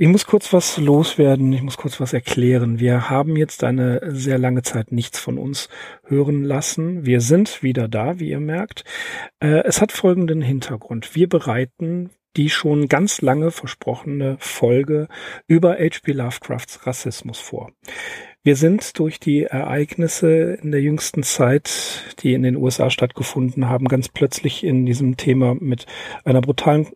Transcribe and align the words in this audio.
Ich 0.00 0.06
muss 0.06 0.26
kurz 0.26 0.52
was 0.52 0.76
loswerden, 0.76 1.52
ich 1.52 1.62
muss 1.62 1.76
kurz 1.76 1.98
was 1.98 2.12
erklären. 2.12 2.78
Wir 2.78 3.10
haben 3.10 3.34
jetzt 3.34 3.64
eine 3.64 4.00
sehr 4.14 4.38
lange 4.38 4.62
Zeit 4.62 4.92
nichts 4.92 5.18
von 5.18 5.38
uns 5.38 5.68
hören 6.04 6.44
lassen. 6.44 7.04
Wir 7.04 7.20
sind 7.20 7.64
wieder 7.64 7.88
da, 7.88 8.20
wie 8.20 8.28
ihr 8.28 8.38
merkt. 8.38 8.84
Äh, 9.40 9.64
es 9.64 9.80
hat 9.80 9.90
folgenden 9.90 10.40
Hintergrund. 10.40 11.16
Wir 11.16 11.28
bereiten 11.28 12.10
die 12.36 12.48
schon 12.48 12.86
ganz 12.86 13.22
lange 13.22 13.50
versprochene 13.50 14.36
Folge 14.38 15.08
über 15.48 15.72
H.P. 15.72 16.12
Lovecrafts 16.12 16.86
Rassismus 16.86 17.40
vor. 17.40 17.72
Wir 18.44 18.54
sind 18.54 19.00
durch 19.00 19.18
die 19.18 19.42
Ereignisse 19.46 20.60
in 20.62 20.70
der 20.70 20.80
jüngsten 20.80 21.24
Zeit, 21.24 22.14
die 22.20 22.34
in 22.34 22.44
den 22.44 22.54
USA 22.54 22.88
stattgefunden 22.88 23.68
haben, 23.68 23.88
ganz 23.88 24.08
plötzlich 24.08 24.62
in 24.62 24.86
diesem 24.86 25.16
Thema 25.16 25.56
mit 25.58 25.86
einer 26.24 26.40
brutalen 26.40 26.86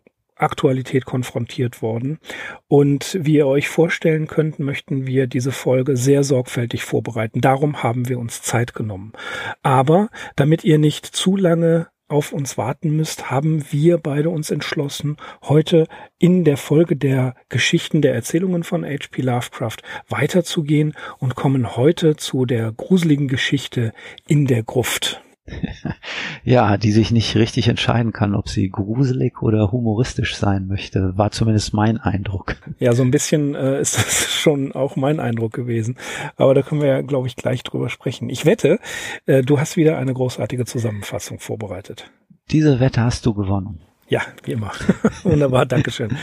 Aktualität 0.43 1.05
konfrontiert 1.05 1.81
worden. 1.81 2.19
Und 2.67 3.17
wie 3.19 3.35
ihr 3.35 3.47
euch 3.47 3.69
vorstellen 3.69 4.27
könnt, 4.27 4.59
möchten 4.59 5.07
wir 5.07 5.27
diese 5.27 5.51
Folge 5.51 5.97
sehr 5.97 6.23
sorgfältig 6.23 6.83
vorbereiten. 6.83 7.41
Darum 7.41 7.83
haben 7.83 8.09
wir 8.09 8.19
uns 8.19 8.41
Zeit 8.41 8.73
genommen. 8.73 9.13
Aber 9.61 10.09
damit 10.35 10.63
ihr 10.63 10.77
nicht 10.77 11.05
zu 11.05 11.35
lange 11.35 11.87
auf 12.07 12.31
uns 12.31 12.57
warten 12.57 12.95
müsst, 12.95 13.31
haben 13.31 13.65
wir 13.71 13.97
beide 13.97 14.29
uns 14.29 14.51
entschlossen, 14.51 15.17
heute 15.43 15.87
in 16.19 16.43
der 16.43 16.57
Folge 16.57 16.95
der 16.95 17.35
Geschichten 17.49 18.01
der 18.01 18.13
Erzählungen 18.13 18.63
von 18.63 18.85
H.P. 18.85 19.21
Lovecraft 19.21 19.77
weiterzugehen 20.09 20.93
und 21.17 21.35
kommen 21.35 21.75
heute 21.75 22.15
zu 22.15 22.45
der 22.45 22.71
gruseligen 22.71 23.27
Geschichte 23.27 23.93
in 24.27 24.45
der 24.45 24.63
Gruft. 24.63 25.23
ja, 26.43 26.77
die 26.77 26.91
sich 26.91 27.11
nicht 27.11 27.35
richtig 27.35 27.67
entscheiden 27.67 28.13
kann, 28.13 28.35
ob 28.35 28.47
sie 28.47 28.69
gruselig 28.69 29.41
oder 29.41 29.71
humoristisch 29.71 30.35
sein 30.35 30.67
möchte, 30.67 31.17
war 31.17 31.31
zumindest 31.31 31.73
mein 31.73 31.97
Eindruck. 31.97 32.55
Ja, 32.79 32.93
so 32.93 33.03
ein 33.03 33.11
bisschen 33.11 33.55
äh, 33.55 33.79
ist 33.79 33.97
das 33.97 34.31
schon 34.31 34.71
auch 34.71 34.95
mein 34.95 35.19
Eindruck 35.19 35.53
gewesen. 35.53 35.97
Aber 36.35 36.53
da 36.53 36.61
können 36.61 36.81
wir 36.81 36.87
ja, 36.87 37.01
glaube 37.01 37.27
ich, 37.27 37.35
gleich 37.35 37.63
drüber 37.63 37.89
sprechen. 37.89 38.29
Ich 38.29 38.45
wette, 38.45 38.79
äh, 39.25 39.41
du 39.41 39.59
hast 39.59 39.75
wieder 39.77 39.97
eine 39.97 40.13
großartige 40.13 40.65
Zusammenfassung 40.65 41.39
vorbereitet. 41.39 42.09
Diese 42.51 42.79
Wette 42.79 43.01
hast 43.01 43.25
du 43.25 43.33
gewonnen. 43.33 43.81
Ja, 44.07 44.21
wie 44.43 44.51
immer. 44.51 44.71
Wunderbar, 45.23 45.65
Dankeschön. 45.65 46.17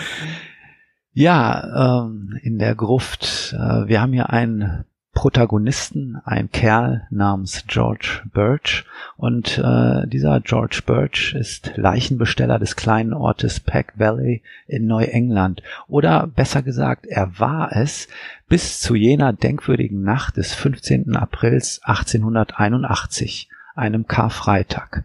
Ja, 1.12 2.04
ähm, 2.04 2.38
in 2.42 2.58
der 2.58 2.74
Gruft. 2.74 3.54
Äh, 3.54 3.88
wir 3.88 4.00
haben 4.00 4.12
hier 4.12 4.30
einen 4.30 4.84
Protagonisten, 5.12 6.20
ein 6.24 6.50
Kerl 6.50 7.06
namens 7.10 7.64
George 7.66 8.22
Birch. 8.32 8.84
Und 9.16 9.58
äh, 9.58 10.06
dieser 10.06 10.40
George 10.40 10.82
Birch 10.86 11.34
ist 11.34 11.72
Leichenbesteller 11.76 12.58
des 12.58 12.76
kleinen 12.76 13.12
Ortes 13.12 13.60
Peck 13.60 13.94
Valley 13.96 14.42
in 14.66 14.86
Neuengland. 14.86 15.62
Oder 15.88 16.26
besser 16.26 16.62
gesagt, 16.62 17.06
er 17.06 17.38
war 17.38 17.72
es 17.76 18.08
bis 18.48 18.80
zu 18.80 18.94
jener 18.94 19.32
denkwürdigen 19.32 20.02
Nacht 20.02 20.36
des 20.36 20.54
15. 20.54 21.16
Aprils 21.16 21.80
1881, 21.84 23.48
einem 23.74 24.06
Karfreitag. 24.06 25.04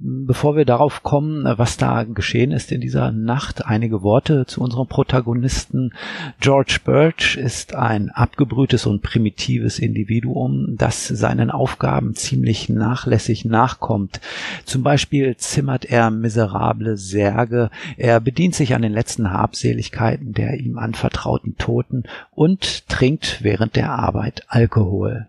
Bevor 0.00 0.54
wir 0.54 0.64
darauf 0.64 1.02
kommen, 1.02 1.42
was 1.58 1.76
da 1.76 2.04
geschehen 2.04 2.52
ist 2.52 2.70
in 2.70 2.80
dieser 2.80 3.10
Nacht, 3.10 3.66
einige 3.66 4.04
Worte 4.04 4.46
zu 4.46 4.60
unserem 4.60 4.86
Protagonisten. 4.86 5.92
George 6.38 6.78
Birch 6.84 7.36
ist 7.36 7.74
ein 7.74 8.10
abgebrühtes 8.10 8.86
und 8.86 9.02
primitives 9.02 9.80
Individuum, 9.80 10.76
das 10.76 11.08
seinen 11.08 11.50
Aufgaben 11.50 12.14
ziemlich 12.14 12.68
nachlässig 12.68 13.44
nachkommt. 13.44 14.20
Zum 14.64 14.84
Beispiel 14.84 15.36
zimmert 15.36 15.84
er 15.84 16.12
miserable 16.12 16.96
Särge, 16.96 17.68
er 17.96 18.20
bedient 18.20 18.54
sich 18.54 18.76
an 18.76 18.82
den 18.82 18.92
letzten 18.92 19.32
Habseligkeiten 19.32 20.32
der 20.32 20.60
ihm 20.60 20.78
anvertrauten 20.78 21.56
Toten 21.56 22.04
und 22.30 22.88
trinkt 22.88 23.42
während 23.42 23.74
der 23.74 23.90
Arbeit 23.90 24.44
Alkohol. 24.46 25.26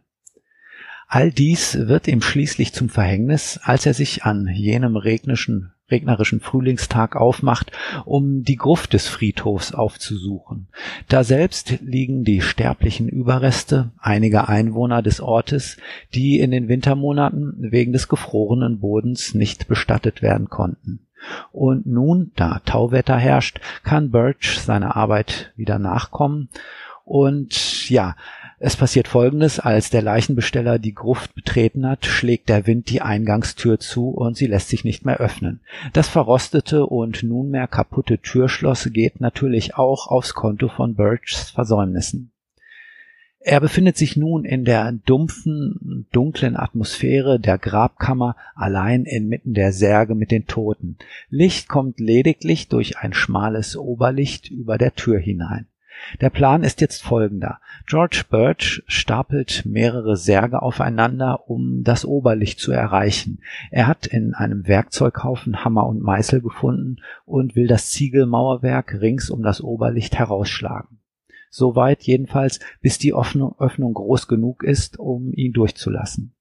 All 1.12 1.32
dies 1.32 1.88
wird 1.88 2.08
ihm 2.08 2.22
schließlich 2.22 2.72
zum 2.72 2.88
Verhängnis, 2.88 3.60
als 3.64 3.88
er 3.88 3.96
sich 3.96 4.26
an 4.26 4.48
jenem 4.48 4.96
regnischen, 4.96 5.72
regnerischen 5.90 6.40
Frühlingstag 6.40 7.16
aufmacht, 7.16 7.72
um 8.06 8.44
die 8.44 8.58
Gruft 8.58 8.94
des 8.94 9.08
Friedhofs 9.08 9.74
aufzusuchen. 9.74 10.68
Daselbst 11.08 11.80
liegen 11.82 12.26
die 12.26 12.42
sterblichen 12.42 13.10
Überreste 13.10 13.90
einiger 13.98 14.50
Einwohner 14.50 15.02
des 15.02 15.20
Ortes, 15.20 15.78
die 16.14 16.40
in 16.40 16.52
den 16.52 16.68
Wintermonaten 16.68 17.56
wegen 17.58 17.92
des 17.92 18.08
gefrorenen 18.08 18.80
Bodens 18.80 19.34
nicht 19.34 19.68
bestattet 19.68 20.22
werden 20.22 20.48
konnten. 20.48 21.08
Und 21.52 21.88
nun, 21.88 22.34
da 22.36 22.62
Tauwetter 22.66 23.18
herrscht, 23.18 23.60
kann 23.84 24.12
Birch 24.12 24.60
seiner 24.60 24.96
Arbeit 24.96 25.54
wieder 25.56 25.80
nachkommen 25.80 26.50
und 27.10 27.90
ja, 27.90 28.16
es 28.62 28.76
passiert 28.76 29.08
Folgendes, 29.08 29.60
als 29.60 29.90
der 29.90 30.02
Leichenbesteller 30.02 30.80
die 30.80 30.94
Gruft 30.94 31.34
betreten 31.34 31.88
hat, 31.88 32.06
schlägt 32.06 32.50
der 32.50 32.68
Wind 32.68 32.90
die 32.90 33.02
Eingangstür 33.02 33.80
zu 33.80 34.10
und 34.10 34.36
sie 34.36 34.48
lässt 34.48 34.68
sich 34.68 34.84
nicht 34.84 35.06
mehr 35.06 35.18
öffnen. 35.18 35.62
Das 35.94 36.10
verrostete 36.10 36.86
und 36.86 37.24
nunmehr 37.24 37.68
kaputte 37.68 38.20
Türschloss 38.20 38.90
geht 38.92 39.22
natürlich 39.22 39.76
auch 39.76 40.08
aufs 40.08 40.34
Konto 40.34 40.68
von 40.68 40.96
Birchs 40.96 41.52
Versäumnissen. 41.52 42.32
Er 43.42 43.62
befindet 43.62 43.96
sich 43.96 44.18
nun 44.18 44.44
in 44.44 44.66
der 44.66 44.92
dumpfen, 44.92 46.06
dunklen 46.12 46.58
Atmosphäre 46.58 47.40
der 47.40 47.58
Grabkammer 47.58 48.36
allein 48.54 49.06
inmitten 49.06 49.54
der 49.54 49.72
Särge 49.72 50.14
mit 50.14 50.32
den 50.32 50.46
Toten. 50.46 50.98
Licht 51.30 51.70
kommt 51.70 52.02
lediglich 52.02 52.68
durch 52.68 52.98
ein 52.98 53.14
schmales 53.14 53.78
Oberlicht 53.78 54.52
über 54.52 54.78
der 54.78 54.94
Tür 54.94 55.18
hinein. 55.20 55.69
Der 56.22 56.30
Plan 56.30 56.64
ist 56.64 56.82
jetzt 56.82 57.04
folgender. 57.04 57.60
George 57.86 58.24
Birch 58.30 58.84
stapelt 58.88 59.64
mehrere 59.66 60.16
Särge 60.16 60.62
aufeinander, 60.62 61.50
um 61.50 61.84
das 61.84 62.06
Oberlicht 62.06 62.60
zu 62.60 62.72
erreichen. 62.72 63.40
Er 63.72 63.88
hat 63.88 64.06
in 64.06 64.34
einem 64.34 64.68
Werkzeughaufen 64.68 65.64
Hammer 65.64 65.88
und 65.88 66.02
Meißel 66.02 66.42
gefunden 66.42 66.98
und 67.26 67.56
will 67.56 67.68
das 67.68 67.90
Ziegelmauerwerk 67.92 69.00
rings 69.02 69.30
um 69.30 69.44
das 69.44 69.62
Oberlicht 69.62 70.18
herausschlagen. 70.18 71.00
Soweit 71.50 72.04
jedenfalls, 72.04 72.60
bis 72.82 73.00
die 73.00 73.14
Öffnung 73.14 73.94
groß 73.94 74.28
genug 74.28 74.64
ist, 74.64 75.00
um 75.00 75.34
ihn 75.34 75.54
durchzulassen. 75.54 76.36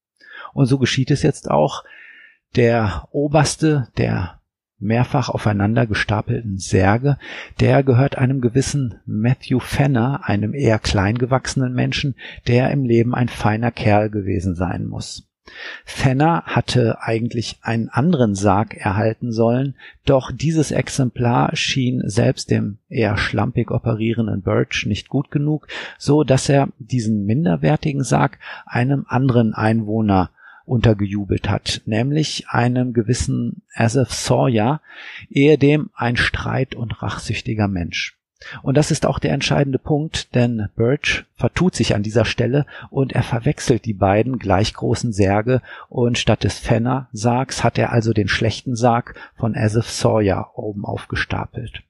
Und 0.53 0.67
so 0.67 0.79
geschieht 0.79 1.11
es 1.11 1.23
jetzt 1.23 1.51
auch. 1.51 1.85
Der 2.57 3.09
oberste, 3.11 3.89
der 3.97 4.38
mehrfach 4.78 5.28
aufeinander 5.28 5.87
gestapelten 5.87 6.59
Särge, 6.59 7.19
der 7.61 7.83
gehört 7.83 8.16
einem 8.16 8.41
gewissen 8.41 9.00
Matthew 9.06 9.61
Fenner, 9.61 10.21
einem 10.25 10.55
eher 10.55 10.78
klein 10.78 11.19
gewachsenen 11.19 11.75
Menschen, 11.75 12.15
der 12.47 12.71
im 12.71 12.84
Leben 12.84 13.15
ein 13.15 13.28
feiner 13.28 13.71
Kerl 13.71 14.11
gewesen 14.11 14.55
sein 14.55 14.87
muss. 14.87 15.28
Fenner 15.84 16.43
hatte 16.44 17.00
eigentlich 17.00 17.59
einen 17.62 17.89
anderen 17.89 18.34
Sarg 18.34 18.77
erhalten 18.77 19.33
sollen, 19.33 19.75
doch 20.05 20.31
dieses 20.31 20.71
Exemplar 20.71 21.56
schien 21.56 22.03
selbst 22.05 22.50
dem 22.50 22.78
eher 22.89 23.16
schlampig 23.16 23.71
operierenden 23.71 24.42
Birch 24.42 24.84
nicht 24.86 25.09
gut 25.09 25.30
genug, 25.30 25.66
so 25.98 26.25
dass 26.25 26.48
er 26.48 26.69
diesen 26.78 27.25
minderwertigen 27.25 28.04
Sarg 28.04 28.39
einem 28.66 29.07
anderen 29.09 29.54
Einwohner 29.54 30.30
untergejubelt 30.68 31.48
hat, 31.48 31.82
nämlich 31.86 32.48
einem 32.48 32.92
gewissen 32.92 33.62
Asaph 33.74 34.12
Sawyer, 34.12 34.80
ehedem 35.28 35.91
ein 35.94 36.16
streit- 36.16 36.74
und 36.74 37.03
rachsüchtiger 37.03 37.68
Mensch. 37.68 38.18
Und 38.62 38.76
das 38.76 38.92
ist 38.92 39.04
auch 39.04 39.18
der 39.18 39.32
entscheidende 39.32 39.80
Punkt, 39.80 40.34
denn 40.34 40.68
Birch 40.76 41.24
vertut 41.34 41.74
sich 41.74 41.94
an 41.94 42.04
dieser 42.04 42.24
Stelle 42.24 42.66
und 42.88 43.12
er 43.12 43.24
verwechselt 43.24 43.84
die 43.84 43.94
beiden 43.94 44.38
gleich 44.38 44.74
großen 44.74 45.12
Särge 45.12 45.60
und 45.88 46.18
statt 46.18 46.44
des 46.44 46.59
Fenner-Sargs 46.59 47.65
hat 47.65 47.78
er 47.78 47.92
also 47.92 48.12
den 48.12 48.28
schlechten 48.28 48.76
Sarg 48.76 49.15
von 49.36 49.56
Asaph 49.56 49.91
Sawyer 49.91 50.53
oben 50.54 50.84
aufgestapelt. 50.84 51.82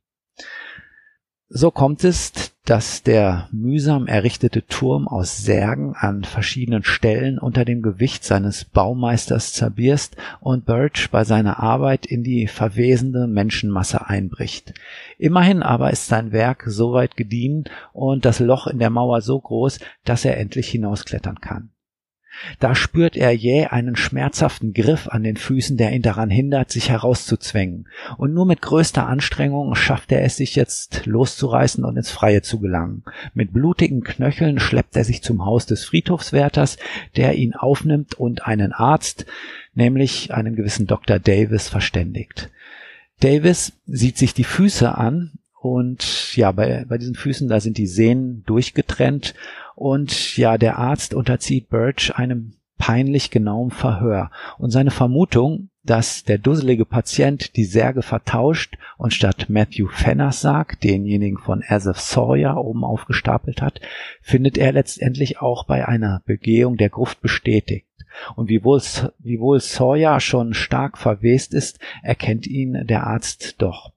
So 1.50 1.70
kommt 1.70 2.04
es, 2.04 2.47
dass 2.68 3.02
der 3.02 3.48
mühsam 3.50 4.06
errichtete 4.06 4.66
Turm 4.66 5.08
aus 5.08 5.38
Särgen 5.38 5.94
an 5.94 6.22
verschiedenen 6.22 6.84
Stellen 6.84 7.38
unter 7.38 7.64
dem 7.64 7.80
Gewicht 7.80 8.24
seines 8.24 8.66
Baumeisters 8.66 9.54
zerbierst 9.54 10.18
und 10.40 10.66
Birch 10.66 11.08
bei 11.10 11.24
seiner 11.24 11.60
Arbeit 11.60 12.04
in 12.04 12.22
die 12.22 12.46
verwesende 12.46 13.26
Menschenmasse 13.26 14.06
einbricht. 14.06 14.74
Immerhin 15.16 15.62
aber 15.62 15.90
ist 15.92 16.08
sein 16.08 16.30
Werk 16.30 16.64
so 16.66 16.92
weit 16.92 17.16
gediehen 17.16 17.64
und 17.94 18.26
das 18.26 18.38
Loch 18.38 18.66
in 18.66 18.78
der 18.78 18.90
Mauer 18.90 19.22
so 19.22 19.40
groß, 19.40 19.78
dass 20.04 20.26
er 20.26 20.36
endlich 20.36 20.68
hinausklettern 20.68 21.40
kann. 21.40 21.70
Da 22.58 22.74
spürt 22.74 23.16
er 23.16 23.32
jäh 23.32 23.66
einen 23.66 23.96
schmerzhaften 23.96 24.72
Griff 24.72 25.08
an 25.08 25.22
den 25.22 25.36
Füßen, 25.36 25.76
der 25.76 25.92
ihn 25.92 26.02
daran 26.02 26.30
hindert, 26.30 26.70
sich 26.70 26.90
herauszuzwängen. 26.90 27.88
Und 28.16 28.34
nur 28.34 28.46
mit 28.46 28.62
größter 28.62 29.06
Anstrengung 29.06 29.74
schafft 29.74 30.12
er 30.12 30.22
es 30.22 30.36
sich 30.36 30.54
jetzt 30.54 31.06
loszureißen 31.06 31.84
und 31.84 31.96
ins 31.96 32.10
Freie 32.10 32.42
zu 32.42 32.60
gelangen. 32.60 33.04
Mit 33.34 33.52
blutigen 33.52 34.02
Knöcheln 34.02 34.58
schleppt 34.58 34.96
er 34.96 35.04
sich 35.04 35.22
zum 35.22 35.44
Haus 35.44 35.66
des 35.66 35.84
Friedhofswärters, 35.84 36.78
der 37.16 37.34
ihn 37.34 37.54
aufnimmt 37.54 38.14
und 38.14 38.46
einen 38.46 38.72
Arzt, 38.72 39.26
nämlich 39.74 40.32
einen 40.32 40.56
gewissen 40.56 40.86
Dr. 40.86 41.18
Davis, 41.18 41.68
verständigt. 41.68 42.50
Davis 43.20 43.72
sieht 43.86 44.16
sich 44.16 44.34
die 44.34 44.44
Füße 44.44 44.96
an 44.96 45.32
und 45.60 46.36
ja, 46.36 46.52
bei, 46.52 46.84
bei 46.88 46.98
diesen 46.98 47.16
Füßen, 47.16 47.48
da 47.48 47.60
sind 47.60 47.78
die 47.78 47.88
Sehnen 47.88 48.44
durchgetrennt 48.46 49.34
und 49.78 50.36
ja, 50.36 50.58
der 50.58 50.76
Arzt 50.76 51.14
unterzieht 51.14 51.68
Birch 51.68 52.16
einem 52.16 52.54
peinlich 52.78 53.30
genauen 53.30 53.70
Verhör. 53.70 54.32
Und 54.58 54.70
seine 54.70 54.90
Vermutung, 54.90 55.70
dass 55.84 56.24
der 56.24 56.38
dusselige 56.38 56.84
Patient 56.84 57.54
die 57.54 57.64
Särge 57.64 58.02
vertauscht 58.02 58.76
und 58.96 59.14
statt 59.14 59.46
Matthew 59.48 59.86
Fenners 59.86 60.40
sagt, 60.40 60.82
denjenigen 60.82 61.38
von 61.38 61.62
Asaph 61.66 62.00
Sawyer 62.00 62.56
oben 62.56 62.82
aufgestapelt 62.82 63.62
hat, 63.62 63.80
findet 64.20 64.58
er 64.58 64.72
letztendlich 64.72 65.40
auch 65.40 65.64
bei 65.64 65.86
einer 65.86 66.22
Begehung 66.26 66.76
der 66.76 66.90
Gruft 66.90 67.20
bestätigt. 67.20 67.86
Und 68.34 68.48
wiewohl, 68.48 68.82
wiewohl 69.20 69.60
Sawyer 69.60 70.18
schon 70.18 70.54
stark 70.54 70.98
verwest 70.98 71.54
ist, 71.54 71.78
erkennt 72.02 72.48
ihn 72.48 72.84
der 72.88 73.06
Arzt 73.06 73.62
doch. 73.62 73.92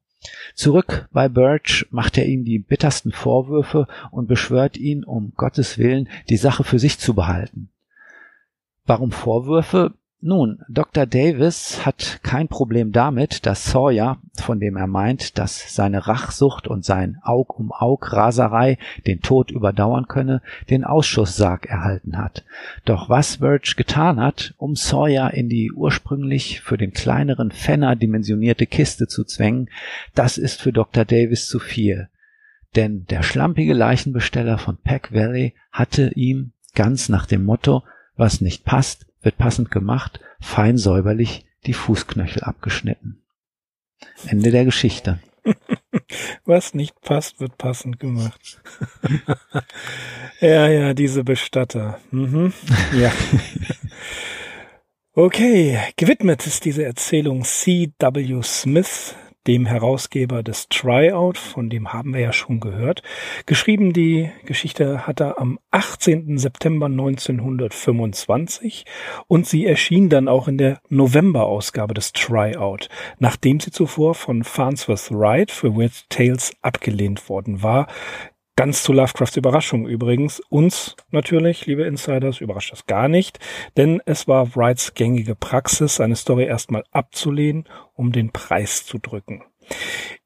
Zurück 0.53 1.07
bei 1.11 1.29
Birch 1.29 1.87
macht 1.89 2.17
er 2.17 2.25
ihm 2.25 2.43
die 2.43 2.59
bittersten 2.59 3.11
Vorwürfe 3.11 3.87
und 4.11 4.27
beschwört 4.27 4.77
ihn, 4.77 5.03
um 5.03 5.33
Gottes 5.35 5.77
Willen 5.77 6.09
die 6.29 6.37
Sache 6.37 6.63
für 6.63 6.79
sich 6.79 6.99
zu 6.99 7.13
behalten. 7.13 7.69
Warum 8.85 9.11
Vorwürfe? 9.11 9.93
Nun, 10.23 10.59
Dr. 10.69 11.07
Davis 11.07 11.83
hat 11.83 12.19
kein 12.21 12.47
Problem 12.47 12.91
damit, 12.91 13.47
dass 13.47 13.71
Sawyer, 13.71 14.19
von 14.35 14.59
dem 14.59 14.77
er 14.77 14.85
meint, 14.85 15.39
dass 15.39 15.73
seine 15.73 16.05
Rachsucht 16.07 16.67
und 16.67 16.85
sein 16.85 17.17
Aug 17.23 17.57
um 17.57 17.71
Aug 17.71 18.13
Raserei 18.13 18.77
den 19.07 19.21
Tod 19.21 19.49
überdauern 19.49 20.07
könne, 20.07 20.43
den 20.69 20.83
Ausschusssarg 20.83 21.65
erhalten 21.65 22.19
hat. 22.19 22.45
Doch 22.85 23.09
was 23.09 23.37
Birch 23.37 23.75
getan 23.75 24.19
hat, 24.19 24.53
um 24.57 24.75
Sawyer 24.75 25.33
in 25.33 25.49
die 25.49 25.71
ursprünglich 25.71 26.61
für 26.61 26.77
den 26.77 26.93
kleineren 26.93 27.49
Fenner 27.49 27.95
dimensionierte 27.95 28.67
Kiste 28.67 29.07
zu 29.07 29.23
zwängen, 29.23 29.71
das 30.13 30.37
ist 30.37 30.61
für 30.61 30.71
Dr. 30.71 31.03
Davis 31.03 31.47
zu 31.47 31.57
viel. 31.57 32.09
Denn 32.75 33.07
der 33.07 33.23
schlampige 33.23 33.73
Leichenbesteller 33.73 34.59
von 34.59 34.77
Pack 34.77 35.15
Valley 35.15 35.55
hatte 35.71 36.11
ihm, 36.13 36.51
ganz 36.75 37.09
nach 37.09 37.25
dem 37.25 37.43
Motto, 37.43 37.81
was 38.17 38.39
nicht 38.39 38.65
passt, 38.65 39.07
wird 39.21 39.37
passend 39.37 39.71
gemacht, 39.71 40.19
fein 40.39 40.77
säuberlich 40.77 41.45
die 41.65 41.73
Fußknöchel 41.73 42.43
abgeschnitten. 42.43 43.21
Ende 44.27 44.51
der 44.51 44.65
Geschichte. 44.65 45.19
Was 46.45 46.73
nicht 46.73 46.99
passt, 47.01 47.39
wird 47.39 47.57
passend 47.57 47.99
gemacht. 47.99 48.61
ja, 50.39 50.67
ja, 50.67 50.93
diese 50.93 51.23
Bestatter. 51.23 51.99
Mhm. 52.11 52.53
Ja. 52.93 53.11
Okay, 55.13 55.77
gewidmet 55.97 56.47
ist 56.47 56.63
diese 56.63 56.85
Erzählung 56.85 57.43
C.W. 57.43 58.41
Smith, 58.43 59.13
dem 59.47 59.65
Herausgeber 59.65 60.43
des 60.43 60.69
Tryout, 60.69 61.37
von 61.37 61.69
dem 61.69 61.93
haben 61.93 62.13
wir 62.13 62.21
ja 62.21 62.31
schon 62.31 62.59
gehört. 62.59 63.01
Geschrieben 63.45 63.91
die 63.91 64.29
Geschichte 64.45 65.07
hat 65.07 65.19
er 65.19 65.39
am 65.39 65.57
18. 65.71 66.37
September 66.37 66.85
1925 66.85 68.85
und 69.27 69.47
sie 69.47 69.65
erschien 69.65 70.09
dann 70.09 70.27
auch 70.27 70.47
in 70.47 70.59
der 70.59 70.79
November-Ausgabe 70.89 71.95
des 71.95 72.13
Tryout, 72.13 72.89
nachdem 73.17 73.59
sie 73.59 73.71
zuvor 73.71 74.13
von 74.13 74.43
Farnsworth 74.43 75.09
Wright 75.11 75.51
für 75.51 75.75
Weird 75.75 76.07
Tales 76.09 76.53
abgelehnt 76.61 77.27
worden 77.29 77.63
war. 77.63 77.87
Ganz 78.61 78.83
zu 78.83 78.93
Lovecrafts 78.93 79.37
Überraschung 79.37 79.87
übrigens. 79.87 80.39
Uns 80.49 80.95
natürlich, 81.09 81.65
liebe 81.65 81.81
Insiders, 81.81 82.41
überrascht 82.41 82.71
das 82.71 82.85
gar 82.85 83.07
nicht, 83.07 83.39
denn 83.75 84.03
es 84.05 84.27
war 84.27 84.55
Wrights 84.55 84.93
gängige 84.93 85.33
Praxis, 85.33 85.95
seine 85.95 86.15
Story 86.15 86.43
erstmal 86.43 86.83
abzulehnen, 86.91 87.63
um 87.95 88.11
den 88.11 88.31
Preis 88.31 88.85
zu 88.85 88.99
drücken. 88.99 89.43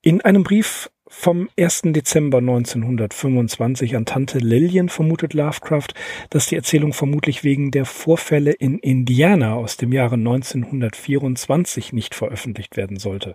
In 0.01 0.19
einem 0.19 0.43
Brief 0.43 0.91
vom 1.07 1.47
1. 1.57 1.83
Dezember 1.85 2.39
1925 2.39 3.95
an 3.95 4.03
Tante 4.03 4.39
Lillian 4.39 4.89
vermutet 4.89 5.33
Lovecraft, 5.33 5.93
dass 6.29 6.47
die 6.47 6.57
Erzählung 6.57 6.91
vermutlich 6.91 7.45
wegen 7.45 7.71
der 7.71 7.85
Vorfälle 7.85 8.51
in 8.51 8.79
Indiana 8.79 9.53
aus 9.53 9.77
dem 9.77 9.93
Jahre 9.93 10.15
1924 10.15 11.93
nicht 11.93 12.13
veröffentlicht 12.13 12.75
werden 12.75 12.99
sollte. 12.99 13.33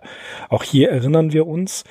Auch 0.49 0.61
hier 0.61 0.91
erinnern 0.91 1.33
wir 1.33 1.47
uns, 1.47 1.85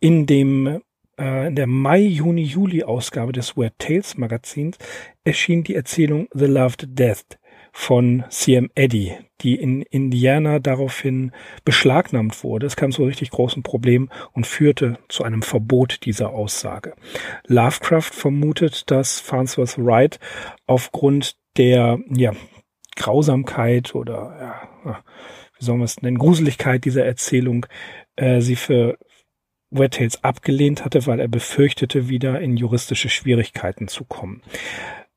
in 0.00 0.26
dem 0.26 0.80
in 1.20 1.54
der 1.54 1.66
Mai-Juni-Juli-Ausgabe 1.66 3.32
des 3.32 3.56
Weird 3.56 3.74
Tales 3.78 4.16
Magazins 4.16 4.78
erschien 5.22 5.62
die 5.64 5.74
Erzählung 5.74 6.28
The 6.32 6.46
Loved 6.46 6.98
Death 6.98 7.38
von 7.72 8.24
CM 8.30 8.70
Eddy, 8.74 9.16
die 9.42 9.54
in 9.54 9.82
Indiana 9.82 10.58
daraufhin 10.58 11.32
beschlagnahmt 11.64 12.42
wurde. 12.42 12.66
Es 12.66 12.76
kam 12.76 12.90
zu 12.90 13.04
richtig 13.04 13.30
großen 13.30 13.62
Problemen 13.62 14.08
und 14.32 14.46
führte 14.46 14.98
zu 15.08 15.22
einem 15.24 15.42
Verbot 15.42 16.04
dieser 16.04 16.30
Aussage. 16.30 16.94
Lovecraft 17.46 18.12
vermutet, 18.12 18.90
dass 18.90 19.20
Farnsworth 19.20 19.78
Wright 19.78 20.18
aufgrund 20.66 21.36
der 21.56 21.98
ja, 22.08 22.32
Grausamkeit 22.96 23.94
oder 23.94 24.68
ja, 24.84 25.02
wie 25.58 25.64
soll 25.64 25.76
man 25.76 25.84
es 25.84 26.02
nennen, 26.02 26.18
Gruseligkeit 26.18 26.84
dieser 26.84 27.04
Erzählung 27.04 27.66
äh, 28.16 28.40
sie 28.40 28.56
für 28.56 28.98
Wet 29.70 29.94
Tales 29.94 30.24
abgelehnt 30.24 30.84
hatte, 30.84 31.06
weil 31.06 31.20
er 31.20 31.28
befürchtete, 31.28 32.08
wieder 32.08 32.40
in 32.40 32.56
juristische 32.56 33.08
Schwierigkeiten 33.08 33.88
zu 33.88 34.04
kommen. 34.04 34.42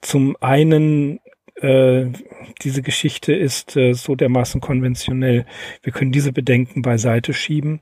Zum 0.01 0.35
einen 0.41 1.19
äh, 1.55 2.05
diese 2.61 2.81
Geschichte 2.81 3.33
ist 3.33 3.75
äh, 3.77 3.93
so 3.93 4.15
dermaßen 4.15 4.61
konventionell. 4.61 5.45
Wir 5.81 5.93
können 5.93 6.11
diese 6.11 6.33
Bedenken 6.33 6.81
beiseite 6.81 7.33
schieben. 7.33 7.81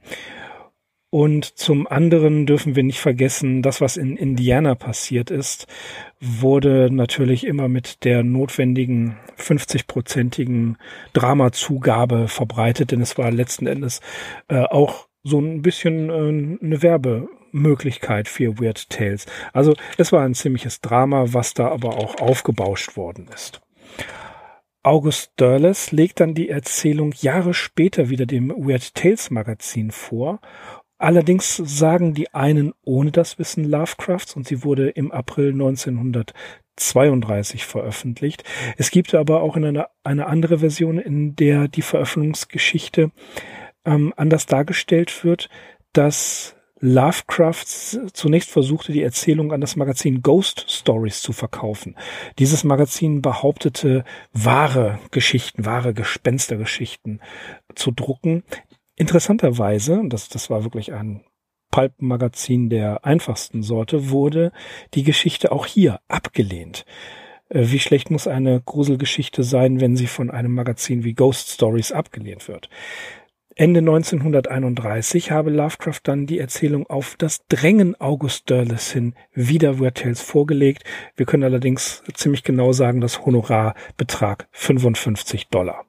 Und 1.14 1.44
zum 1.60 1.88
anderen 1.88 2.46
dürfen 2.46 2.78
wir 2.78 2.84
nicht 2.84 3.02
vergessen, 3.02 3.62
das, 3.62 3.82
was 3.82 3.98
in 3.98 4.16
Indiana 4.16 4.76
passiert 4.76 5.30
ist, 5.30 5.68
wurde 6.22 6.90
natürlich 6.90 7.46
immer 7.46 7.68
mit 7.68 8.06
der 8.06 8.24
notwendigen 8.24 9.18
50-prozentigen 9.38 10.78
Dramazugabe 11.12 12.30
verbreitet, 12.30 12.92
denn 12.92 13.02
es 13.02 13.18
war 13.18 13.30
letzten 13.30 13.68
Endes 13.68 14.00
äh, 14.48 14.62
auch 14.62 15.10
so 15.24 15.40
ein 15.40 15.62
bisschen 15.62 16.10
äh, 16.10 16.66
eine 16.66 16.82
Werbemöglichkeit 16.82 18.28
für 18.28 18.60
Weird 18.60 18.90
Tales. 18.90 19.26
Also 19.54 19.76
es 19.98 20.12
war 20.12 20.24
ein 20.24 20.34
ziemliches 20.34 20.82
Drama, 20.82 21.26
was 21.28 21.54
da 21.54 21.70
aber 21.70 21.98
auch 21.98 22.20
aufgebauscht 22.20 22.98
worden 22.98 23.30
ist. 23.34 23.62
August 24.84 25.34
Derles 25.40 25.92
legt 25.92 26.20
dann 26.20 26.34
die 26.34 26.50
Erzählung 26.50 27.14
Jahre 27.22 27.54
später 27.54 28.10
wieder 28.10 28.26
dem 28.26 28.50
Weird 28.50 28.96
Tales 28.96 29.30
Magazin 29.30 29.92
vor. 29.92 30.42
Allerdings 30.98 31.56
sagen 31.56 32.16
die 32.16 32.34
einen 32.34 32.74
ohne 32.84 33.12
das 33.12 33.38
Wissen 33.38 33.64
Lovecrafts 33.64 34.36
und 34.36 34.48
sie 34.48 34.64
wurde 34.64 34.90
im 34.90 35.12
April 35.12 35.52
1932 35.52 37.66
veröffentlicht. 37.66 38.44
Es 38.78 38.90
gibt 38.92 39.14
aber 39.14 39.42
auch 39.42 39.56
in 39.56 39.66
einer, 39.66 39.90
eine 40.04 40.26
andere 40.28 40.60
Version, 40.60 41.00
in 41.00 41.36
der 41.36 41.68
die 41.68 41.84
Veröffentlichungsgeschichte 41.84 43.12
ähm, 43.86 44.14
anders 44.16 44.46
dargestellt 44.46 45.24
wird, 45.24 45.50
dass 45.94 46.56
Lovecraft 46.84 47.66
zunächst 48.12 48.50
versuchte, 48.50 48.92
die 48.92 49.04
Erzählung 49.04 49.54
an 49.54 49.62
das 49.62 49.76
Magazin 49.76 50.24
Ghost 50.24 50.66
Stories 50.68 51.22
zu 51.22 51.32
verkaufen. 51.32 51.96
Dieses 52.40 52.64
Magazin 52.64 53.22
behauptete, 53.22 54.04
wahre 54.34 54.98
Geschichten, 55.12 55.64
wahre 55.64 55.94
Gespenstergeschichten 55.94 57.22
zu 57.76 57.92
drucken. 57.92 58.44
Interessanterweise, 58.96 60.02
das, 60.06 60.28
das 60.28 60.50
war 60.50 60.64
wirklich 60.64 60.92
ein 60.92 61.24
Pulp-Magazin 61.70 62.70
der 62.70 63.06
einfachsten 63.06 63.62
Sorte, 63.62 64.10
wurde 64.10 64.52
die 64.96 65.04
Geschichte 65.04 65.52
auch 65.52 65.68
hier 65.68 66.00
abgelehnt. 66.08 66.86
Äh, 67.50 67.68
wie 67.68 67.80
schlecht 67.80 68.10
muss 68.10 68.28
eine 68.28 68.60
Gruselgeschichte 68.60 69.44
sein, 69.44 69.80
wenn 69.80 69.96
sie 69.96 70.08
von 70.08 70.32
einem 70.32 70.54
Magazin 70.54 71.04
wie 71.04 71.14
Ghost 71.14 71.50
Stories 71.50 71.92
abgelehnt 71.92 72.48
wird? 72.48 72.70
Ende 73.62 73.82
1931 73.82 75.30
habe 75.30 75.52
Lovecraft 75.52 76.00
dann 76.06 76.26
die 76.26 76.40
Erzählung 76.40 76.88
auf 76.88 77.14
das 77.16 77.46
Drängen 77.48 77.94
August 78.02 78.50
Derleth 78.50 78.82
hin 78.82 79.14
wieder 79.36 79.80
Weird 79.80 80.00
Tales 80.00 80.20
vorgelegt. 80.20 80.84
Wir 81.16 81.28
können 81.28 81.44
allerdings 81.44 82.02
ziemlich 82.16 82.42
genau 82.42 82.74
sagen, 82.74 83.02
das 83.02 83.24
Honorar 83.24 83.76
betrag 83.98 84.48
55 84.52 85.50
Dollar. 85.50 85.86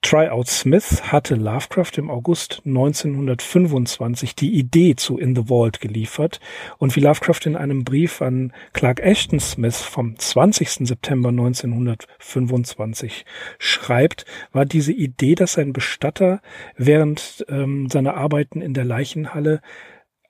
Tryout 0.00 0.46
Smith 0.46 1.02
hatte 1.10 1.34
Lovecraft 1.34 1.98
im 1.98 2.08
August 2.08 2.62
1925 2.64 4.36
die 4.36 4.54
Idee 4.54 4.94
zu 4.94 5.18
In 5.18 5.34
the 5.34 5.46
Vault 5.48 5.80
geliefert 5.80 6.38
und 6.78 6.94
wie 6.94 7.00
Lovecraft 7.00 7.40
in 7.46 7.56
einem 7.56 7.82
Brief 7.82 8.22
an 8.22 8.52
Clark 8.72 9.00
Ashton 9.00 9.40
Smith 9.40 9.82
vom 9.82 10.16
20. 10.16 10.86
September 10.86 11.30
1925 11.30 13.26
schreibt, 13.58 14.24
war 14.52 14.64
diese 14.66 14.92
Idee, 14.92 15.34
dass 15.34 15.58
ein 15.58 15.72
Bestatter 15.72 16.40
während 16.76 17.44
ähm, 17.48 17.90
seiner 17.90 18.14
Arbeiten 18.14 18.62
in 18.62 18.74
der 18.74 18.84
Leichenhalle 18.84 19.60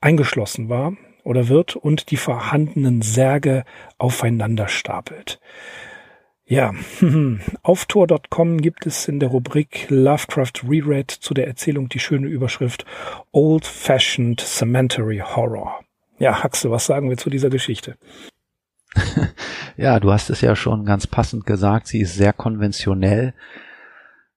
eingeschlossen 0.00 0.70
war 0.70 0.96
oder 1.25 1.48
wird 1.48 1.76
und 1.76 2.10
die 2.10 2.16
vorhandenen 2.16 3.02
Särge 3.02 3.64
aufeinander 3.98 4.68
stapelt. 4.68 5.40
Ja, 6.48 6.72
auf 7.62 7.84
Tor.com 7.84 8.62
gibt 8.62 8.86
es 8.86 9.06
in 9.06 9.20
der 9.20 9.28
Rubrik 9.28 9.86
Lovecraft 9.90 10.64
Reread 10.66 11.10
zu 11.10 11.34
der 11.34 11.46
Erzählung 11.46 11.90
die 11.90 11.98
schöne 11.98 12.26
Überschrift 12.26 12.86
Old 13.32 13.66
Fashioned 13.66 14.40
Cemetery 14.40 15.18
Horror. 15.18 15.80
Ja, 16.18 16.42
Haxe, 16.42 16.70
was 16.70 16.86
sagen 16.86 17.10
wir 17.10 17.18
zu 17.18 17.28
dieser 17.28 17.50
Geschichte? 17.50 17.98
ja, 19.76 20.00
du 20.00 20.10
hast 20.10 20.30
es 20.30 20.40
ja 20.40 20.56
schon 20.56 20.86
ganz 20.86 21.06
passend 21.06 21.44
gesagt, 21.44 21.86
sie 21.86 22.00
ist 22.00 22.14
sehr 22.14 22.32
konventionell. 22.32 23.34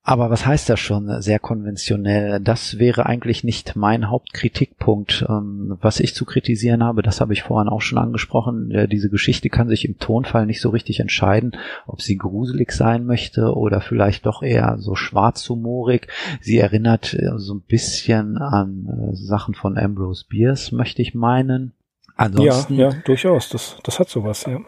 Aber 0.04 0.32
was 0.32 0.48
heißt 0.48 0.68
das 0.68 0.80
schon 0.80 1.22
sehr 1.22 1.38
konventionell? 1.38 2.40
Das 2.40 2.80
wäre 2.80 3.06
eigentlich 3.06 3.44
nicht 3.44 3.76
mein 3.76 4.10
Hauptkritikpunkt. 4.10 5.26
Ähm, 5.30 5.78
was 5.80 6.00
ich 6.00 6.16
zu 6.16 6.26
kritisieren 6.26 6.84
habe, 6.84 7.04
das 7.04 7.22
habe 7.22 7.34
ich 7.34 7.44
vorhin 7.44 7.70
auch 7.70 7.82
schon 7.82 8.00
angesprochen. 8.00 8.88
Diese 8.92 9.10
Geschichte 9.10 9.50
kann 9.50 9.70
sich 9.70 9.86
im 9.86 10.00
Tonfall 10.00 10.48
nicht 10.48 10.60
so 10.60 10.70
richtig 10.70 11.00
entscheiden, 11.00 11.52
ob 11.86 12.02
sie 12.02 12.18
gruselig 12.18 12.72
sein 12.72 13.06
möchte 13.06 13.54
oder 13.56 13.80
vielleicht 13.80 14.26
doch 14.26 14.42
eher 14.42 14.78
so 14.80 14.96
schwarzhumorig. 14.96 16.08
Sie 16.40 16.58
erinnert 16.58 17.14
äh, 17.14 17.38
so 17.38 17.54
ein 17.54 17.62
bisschen 17.62 18.38
an 18.38 18.88
äh, 18.88 19.16
Sachen 19.16 19.54
von 19.54 19.78
Ambrose 19.78 20.26
Bierce, 20.28 20.72
möchte 20.72 21.04
ich 21.04 21.14
meinen. 21.14 21.74
Ansonsten, 22.16 22.76
ja, 22.76 22.90
ja, 22.90 22.96
durchaus. 23.06 23.50
Das, 23.50 23.78
das 23.84 24.00
hat 24.00 24.10
sowas, 24.10 24.46
ja 24.46 24.60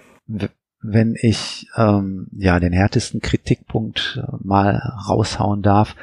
wenn 0.84 1.16
ich 1.20 1.68
ähm, 1.78 2.28
ja 2.34 2.60
den 2.60 2.74
härtesten 2.74 3.22
Kritikpunkt 3.22 4.22
äh, 4.22 4.36
mal 4.42 4.76
raushauen 5.08 5.62
darf, 5.62 5.96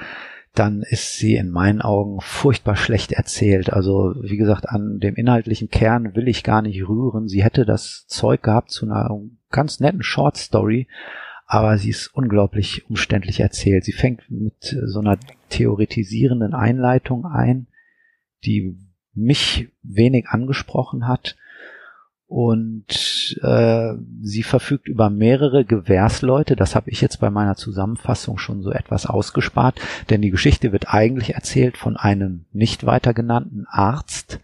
dann 0.55 0.83
ist 0.83 1.17
sie 1.17 1.37
in 1.37 1.51
meinen 1.51 1.81
Augen 1.81 2.21
furchtbar 2.21 2.75
schlecht 2.75 3.13
erzählt. 3.13 3.73
Also 3.73 4.15
wie 4.21 4.37
gesagt, 4.37 4.69
an 4.69 4.99
dem 4.99 5.15
inhaltlichen 5.15 5.69
Kern 5.69 6.17
will 6.17 6.27
ich 6.27 6.43
gar 6.43 6.63
nicht 6.63 6.89
rühren. 6.89 7.29
Sie 7.29 7.45
hätte 7.45 7.65
das 7.65 8.07
Zeug 8.09 8.43
gehabt 8.43 8.71
zu 8.71 8.87
einer 8.87 9.17
ganz 9.51 9.79
netten 9.79 10.03
Short 10.03 10.37
Story, 10.37 10.89
aber 11.47 11.79
sie 11.79 11.91
ist 11.91 12.09
unglaublich 12.09 12.89
umständlich 12.89 13.41
erzählt. 13.41 13.85
Sie 13.85 13.93
fängt 13.93 14.29
mit 14.31 14.77
so 14.87 15.01
einer 15.01 15.19
theoretisierenden 15.51 16.55
Einleitung 16.55 17.27
ein, 17.27 17.69
die 18.45 18.77
mich 19.15 19.69
wenig 19.83 20.29
angesprochen 20.29 21.07
hat 21.07 21.37
und 22.31 23.37
äh, 23.43 23.95
sie 24.23 24.45
verfügt 24.45 24.87
über 24.87 25.11
mehrere 25.11 25.65
Gewährsleute. 25.65 26.55
Das 26.55 26.77
habe 26.77 26.89
ich 26.89 27.01
jetzt 27.01 27.19
bei 27.19 27.29
meiner 27.29 27.57
Zusammenfassung 27.57 28.39
schon 28.39 28.63
so 28.63 28.71
etwas 28.71 29.05
ausgespart, 29.05 29.81
denn 30.11 30.23
die 30.23 30.31
Geschichte 30.31 30.71
wird 30.71 30.95
eigentlich 30.95 31.35
erzählt 31.35 31.77
von 31.77 31.97
einem 31.97 32.45
nicht 32.53 32.87
weiter 32.87 33.15
genannten 33.15 33.67
Arzt, 33.69 34.39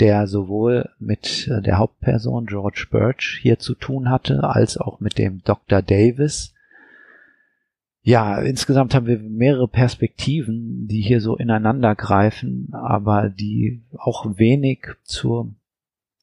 der 0.00 0.26
sowohl 0.26 0.90
mit 0.98 1.46
äh, 1.46 1.62
der 1.62 1.78
Hauptperson 1.78 2.46
George 2.46 2.88
Birch 2.90 3.38
hier 3.40 3.60
zu 3.60 3.76
tun 3.76 4.10
hatte, 4.10 4.42
als 4.42 4.76
auch 4.76 4.98
mit 4.98 5.16
dem 5.16 5.40
Dr. 5.44 5.82
Davis. 5.82 6.52
Ja, 8.02 8.40
insgesamt 8.40 8.92
haben 8.92 9.06
wir 9.06 9.20
mehrere 9.20 9.68
Perspektiven, 9.68 10.88
die 10.88 11.00
hier 11.00 11.20
so 11.20 11.36
ineinander 11.36 11.94
greifen, 11.94 12.70
aber 12.72 13.28
die 13.28 13.84
auch 13.96 14.36
wenig 14.36 14.88
zur 15.04 15.52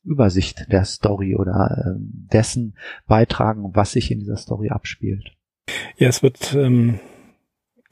Übersicht 0.03 0.71
der 0.71 0.85
Story 0.85 1.35
oder 1.35 1.85
äh, 1.85 1.99
dessen 1.99 2.75
beitragen, 3.07 3.71
was 3.73 3.91
sich 3.91 4.11
in 4.11 4.19
dieser 4.19 4.37
Story 4.37 4.69
abspielt. 4.69 5.31
Ja, 5.97 6.07
es 6.07 6.23
wird 6.23 6.55
ähm, 6.55 6.99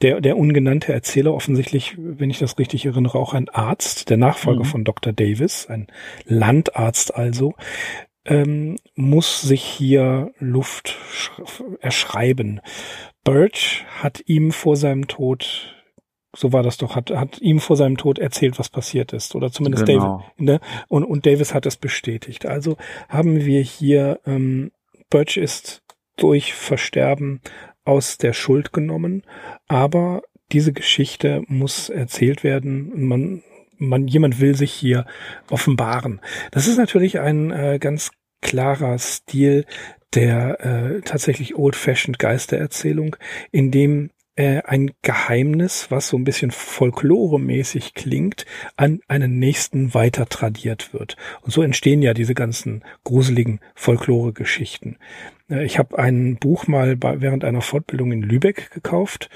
der, 0.02 0.20
der 0.20 0.36
ungenannte 0.36 0.92
Erzähler 0.92 1.34
offensichtlich, 1.34 1.96
wenn 1.98 2.30
ich 2.30 2.38
das 2.38 2.58
richtig 2.58 2.86
erinnere, 2.86 3.18
auch 3.18 3.34
ein 3.34 3.48
Arzt, 3.48 4.10
der 4.10 4.16
Nachfolger 4.16 4.64
mhm. 4.64 4.68
von 4.68 4.84
Dr. 4.84 5.12
Davis, 5.12 5.66
ein 5.66 5.88
Landarzt 6.24 7.14
also, 7.14 7.54
ähm, 8.24 8.76
muss 8.94 9.42
sich 9.42 9.62
hier 9.62 10.32
Luft 10.38 10.96
erschreiben. 11.80 12.60
Birch 13.24 13.84
hat 14.00 14.22
ihm 14.26 14.52
vor 14.52 14.76
seinem 14.76 15.06
Tod 15.06 15.74
so 16.34 16.52
war 16.52 16.62
das 16.62 16.76
doch, 16.76 16.94
hat, 16.94 17.10
hat 17.10 17.40
ihm 17.40 17.58
vor 17.58 17.76
seinem 17.76 17.96
Tod 17.96 18.18
erzählt, 18.18 18.58
was 18.58 18.68
passiert 18.68 19.12
ist. 19.12 19.34
Oder 19.34 19.50
zumindest 19.50 19.86
genau. 19.86 20.24
David. 20.36 20.40
Ne? 20.40 20.60
Und, 20.88 21.04
und 21.04 21.26
Davis 21.26 21.54
hat 21.54 21.66
es 21.66 21.76
bestätigt. 21.76 22.46
Also 22.46 22.76
haben 23.08 23.44
wir 23.44 23.62
hier, 23.62 24.20
ähm, 24.26 24.70
Birch 25.10 25.36
ist 25.36 25.82
durch 26.16 26.54
Versterben 26.54 27.40
aus 27.84 28.18
der 28.18 28.32
Schuld 28.32 28.72
genommen, 28.72 29.22
aber 29.66 30.22
diese 30.52 30.72
Geschichte 30.72 31.42
muss 31.48 31.88
erzählt 31.88 32.44
werden. 32.44 33.06
Man, 33.08 33.42
man, 33.78 34.06
jemand 34.06 34.40
will 34.40 34.54
sich 34.54 34.72
hier 34.72 35.06
offenbaren. 35.48 36.20
Das 36.50 36.68
ist 36.68 36.76
natürlich 36.76 37.18
ein 37.18 37.50
äh, 37.50 37.78
ganz 37.80 38.12
klarer 38.40 38.98
Stil 38.98 39.64
der 40.14 40.60
äh, 40.60 41.00
tatsächlich 41.02 41.54
old-fashioned 41.54 42.18
Geistererzählung, 42.18 43.16
in 43.52 43.70
dem 43.70 44.10
äh, 44.40 44.62
ein 44.64 44.92
Geheimnis, 45.02 45.90
was 45.90 46.08
so 46.08 46.16
ein 46.16 46.24
bisschen 46.24 46.50
folkloremäßig 46.50 47.92
klingt, 47.92 48.46
an 48.74 49.00
einen 49.06 49.38
nächsten 49.38 49.92
weiter 49.92 50.26
tradiert 50.30 50.94
wird. 50.94 51.18
Und 51.42 51.52
so 51.52 51.60
entstehen 51.60 52.00
ja 52.00 52.14
diese 52.14 52.32
ganzen 52.32 52.82
gruseligen 53.04 53.60
Folklore-Geschichten. 53.74 54.96
Äh, 55.50 55.66
ich 55.66 55.78
habe 55.78 55.98
ein 55.98 56.36
Buch 56.36 56.66
mal 56.66 56.96
bei, 56.96 57.20
während 57.20 57.44
einer 57.44 57.60
Fortbildung 57.60 58.12
in 58.12 58.22
Lübeck 58.22 58.70
gekauft. 58.70 59.28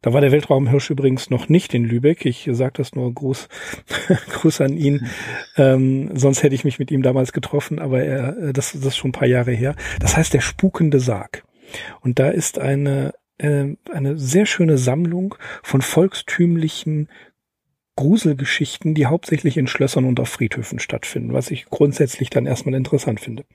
Da 0.00 0.14
war 0.14 0.22
der 0.22 0.32
Weltraumhirsch 0.32 0.88
übrigens 0.88 1.28
noch 1.28 1.50
nicht 1.50 1.74
in 1.74 1.84
Lübeck. 1.84 2.24
Ich 2.24 2.48
sage 2.50 2.72
das 2.76 2.94
nur 2.94 3.12
Gruß, 3.12 3.48
Gruß 4.30 4.62
an 4.62 4.74
ihn. 4.74 5.06
Ähm, 5.58 6.12
sonst 6.14 6.42
hätte 6.42 6.54
ich 6.54 6.64
mich 6.64 6.78
mit 6.78 6.90
ihm 6.90 7.02
damals 7.02 7.34
getroffen, 7.34 7.78
aber 7.78 8.02
er, 8.02 8.38
äh, 8.38 8.52
das, 8.54 8.72
das 8.72 8.86
ist 8.86 8.96
schon 8.96 9.10
ein 9.10 9.12
paar 9.12 9.28
Jahre 9.28 9.52
her. 9.52 9.74
Das 10.00 10.16
heißt 10.16 10.32
der 10.32 10.40
spukende 10.40 10.98
Sarg. 10.98 11.42
Und 12.00 12.18
da 12.18 12.28
ist 12.30 12.58
eine 12.58 13.12
äh, 13.38 13.76
eine 13.90 14.18
sehr 14.18 14.46
schöne 14.46 14.78
Sammlung 14.78 15.34
von 15.62 15.82
volkstümlichen 15.82 17.08
Gruselgeschichten, 17.96 18.94
die 18.94 19.06
hauptsächlich 19.06 19.56
in 19.56 19.66
Schlössern 19.66 20.04
und 20.04 20.20
auf 20.20 20.28
Friedhöfen 20.28 20.78
stattfinden, 20.78 21.32
was 21.32 21.50
ich 21.50 21.64
grundsätzlich 21.64 22.28
dann 22.28 22.44
erstmal 22.44 22.74
interessant 22.74 23.20
finde. 23.20 23.46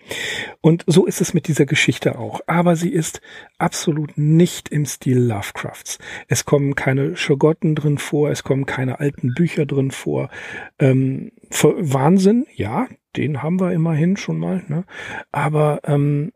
Und 0.61 0.83
so 0.87 1.05
ist 1.05 1.21
es 1.21 1.35
mit 1.35 1.47
dieser 1.47 1.67
Geschichte 1.67 2.17
auch. 2.17 2.41
Aber 2.47 2.75
sie 2.75 2.89
ist 2.89 3.21
absolut 3.59 4.17
nicht 4.17 4.69
im 4.69 4.87
Stil 4.87 5.19
Lovecrafts. 5.19 5.99
Es 6.27 6.43
kommen 6.43 6.73
keine 6.73 7.15
Schogotten 7.15 7.75
drin 7.75 7.99
vor, 7.99 8.31
es 8.31 8.43
kommen 8.43 8.65
keine 8.65 8.99
alten 8.99 9.35
Bücher 9.35 9.67
drin 9.67 9.91
vor. 9.91 10.31
Ähm, 10.79 11.31
Wahnsinn, 11.51 12.47
ja, 12.55 12.87
den 13.15 13.43
haben 13.43 13.59
wir 13.59 13.71
immerhin 13.73 14.17
schon 14.17 14.39
mal, 14.39 14.63
ne? 14.67 14.85
Aber 15.31 15.81
ähm, 15.83 16.31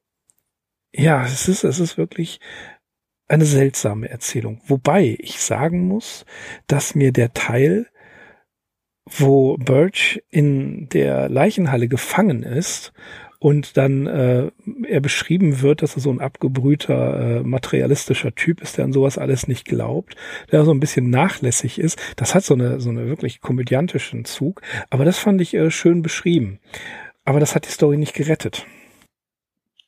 ja, 0.93 1.25
es 1.25 1.47
ist, 1.47 1.63
es 1.63 1.79
ist 1.79 1.97
wirklich 1.97 2.39
eine 3.27 3.46
seltsame 3.46 4.10
Erzählung. 4.10 4.62
Wobei 4.67 5.17
ich 5.20 5.39
sagen 5.39 5.88
muss, 5.88 6.25
dass 6.67 6.96
mir 6.96 7.12
der 7.12 7.34
Teil, 7.34 7.88
wo 9.05 9.58
Birch 9.58 10.24
in 10.29 10.89
der 10.89 11.29
Leichenhalle 11.29 11.88
gefangen 11.88 12.44
ist 12.44 12.94
und 13.39 13.77
dann 13.77 14.08
äh, 14.08 14.50
er 14.88 15.01
beschrieben 15.01 15.62
wird, 15.62 15.82
dass 15.82 15.96
er 15.96 16.01
so 16.01 16.10
ein 16.10 16.20
abgebrühter, 16.20 17.39
äh, 17.39 17.44
materialistischer 17.44 18.34
Typ 18.34 18.62
ist, 18.62 18.77
der 18.77 18.86
an 18.86 18.94
sowas 18.94 19.17
alles 19.17 19.48
nicht 19.48 19.65
glaubt, 19.65 20.15
der 20.51 20.65
so 20.65 20.72
ein 20.72 20.79
bisschen 20.79 21.10
nachlässig 21.10 21.79
ist. 21.79 22.01
Das 22.15 22.34
hat 22.34 22.44
so 22.44 22.55
eine, 22.55 22.79
so 22.79 22.89
eine 22.89 23.08
wirklich 23.08 23.41
komödiantischen 23.41 24.25
Zug, 24.25 24.62
aber 24.89 25.05
das 25.05 25.20
fand 25.20 25.41
ich 25.41 25.53
äh, 25.53 25.70
schön 25.70 26.01
beschrieben. 26.01 26.60
Aber 27.24 27.39
das 27.39 27.55
hat 27.55 27.65
die 27.65 27.72
Story 27.72 27.98
nicht 27.98 28.13
gerettet. 28.13 28.65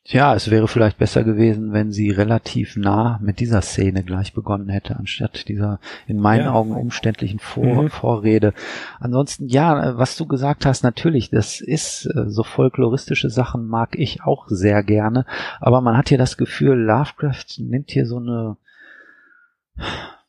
Ja, 0.10 0.34
es 0.36 0.50
wäre 0.50 0.70
vielleicht 0.70 0.98
besser 0.98 1.26
gewesen, 1.26 1.74
wenn 1.74 1.92
sie 1.92 2.12
relativ 2.12 2.78
nah 2.78 3.20
mit 3.22 3.42
dieser 3.42 3.62
Szene 3.62 4.06
gleich 4.06 4.34
begonnen 4.34 4.70
hätte, 4.70 4.96
anstatt 4.96 5.50
dieser 5.50 5.82
in 6.08 6.18
meinen 6.18 6.46
ja. 6.46 6.54
Augen 6.54 6.72
umständlichen 6.72 7.40
Vor 7.40 7.84
mhm. 7.84 7.90
Vorrede. 7.90 8.54
Ansonsten, 9.02 9.50
ja, 9.50 9.98
was 9.98 10.16
du 10.16 10.26
gesagt 10.26 10.66
hast, 10.66 10.82
natürlich, 10.82 11.30
das 11.30 11.60
ist 11.60 12.06
äh, 12.06 12.30
so 12.30 12.44
folkloristische 12.44 13.30
Sachen 13.30 13.68
mag 13.68 14.00
ich 14.00 14.24
auch 14.24 14.48
sehr 14.48 14.82
gerne, 14.82 15.26
aber 15.60 15.82
man 15.82 15.98
hat 15.98 16.08
hier 16.08 16.18
das 16.18 16.38
Gefühl, 16.38 16.78
Lovecraft 16.78 17.58
nimmt 17.58 17.92
hier 17.92 18.06
so 18.06 18.18
eine 18.18 18.56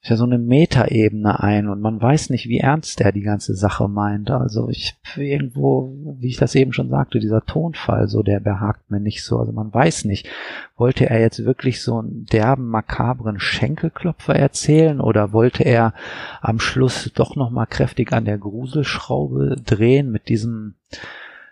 ja 0.09 0.17
so 0.17 0.25
eine 0.25 0.39
Metaebene 0.39 1.41
ein 1.41 1.69
und 1.69 1.81
man 1.81 2.01
weiß 2.01 2.31
nicht, 2.31 2.49
wie 2.49 2.59
ernst 2.59 3.01
er 3.01 3.13
die 3.13 3.23
ganze 3.23 3.55
Sache 3.55 3.89
meint. 3.89 4.31
Also 4.31 4.69
ich 4.69 4.97
irgendwo, 5.17 5.93
wie 6.19 6.29
ich 6.29 6.37
das 6.37 6.55
eben 6.55 6.73
schon 6.73 6.91
sagte, 6.91 7.19
dieser 7.19 7.45
Tonfall, 7.45 8.09
so 8.09 8.23
der 8.23 8.41
behagt 8.41 8.91
mir 8.91 9.01
nicht 9.01 9.25
so. 9.25 9.39
Also 9.39 9.53
man 9.53 9.73
weiß 9.73 10.05
nicht, 10.05 10.29
wollte 10.77 11.09
er 11.09 11.21
jetzt 11.21 11.45
wirklich 11.45 11.83
so 11.83 11.99
einen 11.99 12.27
derben, 12.27 12.69
makabren 12.69 13.41
Schenkelklopfer 13.41 14.35
erzählen 14.35 15.01
oder 15.01 15.33
wollte 15.33 15.65
er 15.65 15.95
am 16.41 16.61
Schluss 16.61 17.11
doch 17.15 17.37
nochmal 17.37 17.67
kräftig 17.67 18.13
an 18.13 18.25
der 18.25 18.39
Gruselschraube 18.39 19.57
drehen 19.65 20.11
mit 20.11 20.29
diesem 20.29 20.75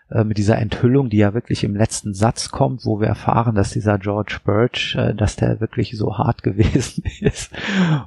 äh, 0.09 0.23
mit 0.23 0.37
dieser 0.37 0.57
Enthüllung, 0.57 1.09
die 1.09 1.17
ja 1.17 1.33
wirklich 1.33 1.63
im 1.63 1.75
letzten 1.75 2.13
Satz 2.13 2.49
kommt, 2.49 2.85
wo 2.85 3.01
wir 3.01 3.07
erfahren, 3.07 3.55
dass 3.55 3.71
dieser 3.71 3.97
George 3.97 4.39
Birch, 4.45 4.95
äh, 4.95 5.13
dass 5.13 5.35
der 5.35 5.59
wirklich 5.59 5.97
so 5.97 6.17
hart 6.17 6.43
gewesen 6.47 7.03
ist, 7.19 7.51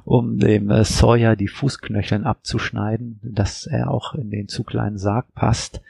um 0.03 0.39
dem 0.39 0.69
äh, 0.69 0.83
Sawyer 0.83 1.35
die 1.35 1.47
Fußknöcheln 1.47 2.25
abzuschneiden, 2.25 3.19
dass 3.23 3.67
er 3.67 3.91
auch 3.91 4.15
in 4.15 4.31
den 4.31 4.47
zu 4.47 4.63
kleinen 4.63 4.97
Sarg 4.97 5.33
passt. 5.35 5.81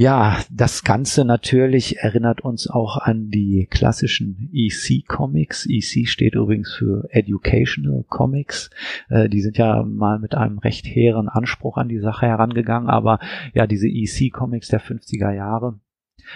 Ja, 0.00 0.44
das 0.48 0.84
Ganze 0.84 1.24
natürlich 1.24 1.98
erinnert 1.98 2.42
uns 2.42 2.70
auch 2.70 2.98
an 2.98 3.30
die 3.30 3.66
klassischen 3.68 4.48
EC-Comics. 4.52 5.66
EC 5.68 6.06
steht 6.06 6.36
übrigens 6.36 6.72
für 6.72 7.08
Educational 7.10 8.04
Comics. 8.08 8.70
Äh, 9.08 9.28
die 9.28 9.40
sind 9.40 9.58
ja 9.58 9.82
mal 9.82 10.20
mit 10.20 10.36
einem 10.36 10.58
recht 10.58 10.86
hehren 10.86 11.28
Anspruch 11.28 11.78
an 11.78 11.88
die 11.88 11.98
Sache 11.98 12.26
herangegangen, 12.26 12.88
aber 12.88 13.18
ja, 13.54 13.66
diese 13.66 13.88
EC-Comics 13.88 14.68
der 14.68 14.80
50er 14.80 15.32
Jahre, 15.32 15.80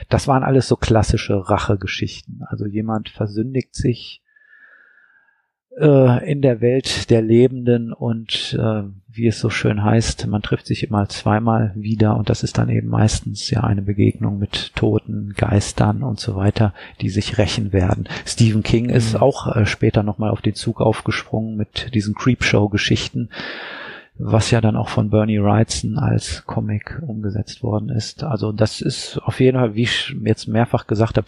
das 0.09 0.27
waren 0.27 0.43
alles 0.43 0.67
so 0.67 0.75
klassische 0.75 1.49
Rachegeschichten. 1.49 2.43
Also 2.49 2.67
jemand 2.67 3.11
versündigt 3.11 3.77
sich 3.77 4.22
äh, 5.79 6.31
in 6.31 6.43
der 6.43 6.61
Welt 6.61 7.11
der 7.11 7.23
Lebenden 7.23 7.93
und 7.93 8.59
äh, 8.59 8.83
wie 9.15 9.27
es 9.27 9.39
so 9.39 9.51
schön 9.51 9.83
heißt, 9.83 10.27
man 10.27 10.43
trifft 10.43 10.67
sich 10.67 10.83
immer 10.85 11.09
zweimal 11.09 11.73
wieder 11.75 12.17
und 12.17 12.31
das 12.31 12.43
ist 12.43 12.57
dann 12.59 12.71
eben 12.71 12.89
meistens 12.89 13.51
ja 13.51 13.63
eine 13.63 13.83
Begegnung 13.83 14.39
mit 14.39 14.75
Toten, 14.75 15.35
Geistern 15.37 16.03
und 16.03 16.19
so 16.19 16.35
weiter, 16.35 16.73
die 17.01 17.11
sich 17.11 17.37
rächen 17.39 17.73
werden. 17.73 18.09
Stephen 18.25 18.63
King 18.63 18.89
ist 18.89 19.15
mhm. 19.15 19.21
auch 19.21 19.55
äh, 19.55 19.67
später 19.67 20.03
nochmal 20.03 20.31
auf 20.31 20.41
den 20.41 20.55
Zug 20.55 20.81
aufgesprungen 20.81 21.57
mit 21.57 21.95
diesen 21.95 22.15
Creepshow-Geschichten, 22.15 23.29
was 24.19 24.51
ja 24.51 24.61
dann 24.61 24.77
auch 24.77 24.89
von 24.89 25.11
Bernie 25.11 25.43
Wrightson 25.43 25.99
als 25.99 26.45
Comic 26.47 27.03
umgesetzt 27.07 27.63
worden 27.63 27.91
ist. 27.91 28.25
Also 28.25 28.53
das 28.53 28.81
ist 28.81 29.19
auf 29.19 29.41
jeden 29.41 29.59
Fall, 29.59 29.75
wie 29.75 29.83
ich 29.83 30.15
jetzt 30.25 30.49
mehrfach 30.49 30.87
gesagt 30.87 31.17
habe, 31.17 31.27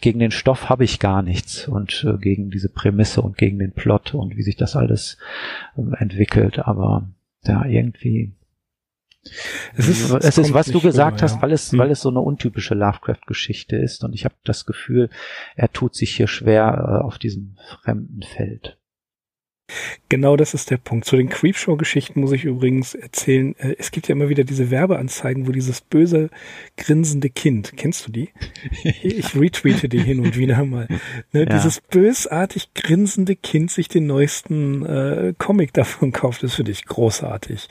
gegen 0.00 0.18
den 0.18 0.30
Stoff 0.30 0.68
habe 0.68 0.84
ich 0.84 1.00
gar 1.00 1.22
nichts 1.22 1.66
und 1.66 2.04
äh, 2.04 2.18
gegen 2.18 2.50
diese 2.50 2.68
Prämisse 2.68 3.22
und 3.22 3.36
gegen 3.36 3.58
den 3.58 3.72
Plot 3.72 4.14
und 4.14 4.36
wie 4.36 4.42
sich 4.42 4.56
das 4.56 4.76
alles 4.76 5.18
äh, 5.76 5.82
entwickelt, 5.98 6.60
aber 6.60 7.08
ja, 7.44 7.64
irgendwie. 7.64 8.32
Es 9.76 9.88
ist, 9.88 10.10
es 10.10 10.38
ist 10.38 10.54
was 10.54 10.68
du 10.68 10.80
gesagt 10.80 11.16
rüber, 11.16 11.22
hast, 11.22 11.42
weil 11.42 11.52
es, 11.52 11.72
hm. 11.72 11.78
weil 11.78 11.90
es 11.90 12.00
so 12.00 12.08
eine 12.08 12.20
untypische 12.20 12.74
Lovecraft-Geschichte 12.74 13.76
ist 13.76 14.04
und 14.04 14.14
ich 14.14 14.24
habe 14.24 14.36
das 14.44 14.64
Gefühl, 14.64 15.10
er 15.56 15.70
tut 15.72 15.94
sich 15.94 16.14
hier 16.16 16.28
schwer 16.28 17.00
äh, 17.02 17.04
auf 17.04 17.18
diesem 17.18 17.56
fremden 17.82 18.22
Feld. 18.22 18.77
Genau 20.08 20.36
das 20.36 20.54
ist 20.54 20.70
der 20.70 20.78
Punkt. 20.78 21.04
Zu 21.04 21.16
den 21.16 21.28
Creepshow-Geschichten 21.28 22.20
muss 22.20 22.32
ich 22.32 22.44
übrigens 22.44 22.94
erzählen. 22.94 23.54
Äh, 23.58 23.76
es 23.78 23.90
gibt 23.90 24.08
ja 24.08 24.14
immer 24.14 24.28
wieder 24.28 24.44
diese 24.44 24.70
Werbeanzeigen, 24.70 25.46
wo 25.46 25.52
dieses 25.52 25.80
böse, 25.80 26.30
grinsende 26.76 27.28
Kind, 27.28 27.74
kennst 27.76 28.06
du 28.06 28.12
die? 28.12 28.30
Ich 29.02 29.34
retweete 29.34 29.88
die 29.88 30.00
hin 30.00 30.20
und 30.20 30.36
wieder 30.36 30.64
mal. 30.64 30.88
Ne, 31.32 31.40
ja. 31.40 31.46
Dieses 31.46 31.80
bösartig 31.80 32.72
grinsende 32.74 33.36
Kind 33.36 33.70
sich 33.70 33.88
den 33.88 34.06
neuesten 34.06 34.84
äh, 34.84 35.34
Comic 35.38 35.72
davon 35.72 36.12
kauft, 36.12 36.42
das 36.42 36.54
finde 36.54 36.72
ich 36.72 36.86
großartig. 36.86 37.68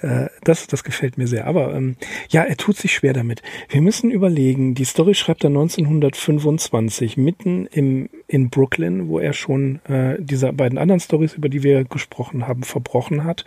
Äh, 0.00 0.26
das, 0.44 0.66
das 0.66 0.84
gefällt 0.84 1.16
mir 1.16 1.26
sehr. 1.26 1.46
Aber 1.46 1.74
ähm, 1.74 1.96
ja, 2.28 2.42
er 2.42 2.56
tut 2.56 2.76
sich 2.76 2.92
schwer 2.92 3.12
damit. 3.12 3.42
Wir 3.68 3.80
müssen 3.80 4.10
überlegen, 4.10 4.74
die 4.74 4.84
Story 4.84 5.14
schreibt 5.14 5.44
er 5.44 5.48
1925, 5.48 7.16
mitten 7.16 7.66
im, 7.66 8.08
in 8.26 8.50
Brooklyn, 8.50 9.08
wo 9.08 9.18
er 9.18 9.32
schon 9.32 9.84
äh, 9.86 10.16
diese 10.18 10.52
beiden 10.52 10.78
anderen 10.78 11.00
Stories, 11.00 11.34
über 11.34 11.48
die 11.48 11.62
wir 11.62 11.84
gesprochen 11.84 12.46
haben, 12.46 12.62
verbrochen 12.62 13.24
hat. 13.24 13.44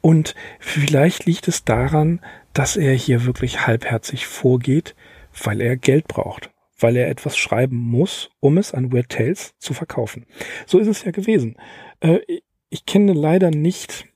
Und 0.00 0.34
vielleicht 0.58 1.26
liegt 1.26 1.48
es 1.48 1.64
daran, 1.64 2.20
dass 2.52 2.76
er 2.76 2.94
hier 2.94 3.24
wirklich 3.24 3.66
halbherzig 3.66 4.26
vorgeht, 4.26 4.94
weil 5.42 5.60
er 5.60 5.76
Geld 5.76 6.08
braucht 6.08 6.50
weil 6.78 6.96
er 6.96 7.08
etwas 7.08 7.36
schreiben 7.36 7.76
muss, 7.76 8.30
um 8.40 8.58
es 8.58 8.74
an 8.74 8.92
Weird 8.92 9.08
Tales 9.08 9.54
zu 9.58 9.74
verkaufen. 9.74 10.26
So 10.66 10.78
ist 10.78 10.88
es 10.88 11.04
ja 11.04 11.10
gewesen. 11.10 11.56
Äh, 12.00 12.18
ich 12.68 12.84
kenne 12.84 13.12
leider 13.12 13.50
nicht 13.50 14.06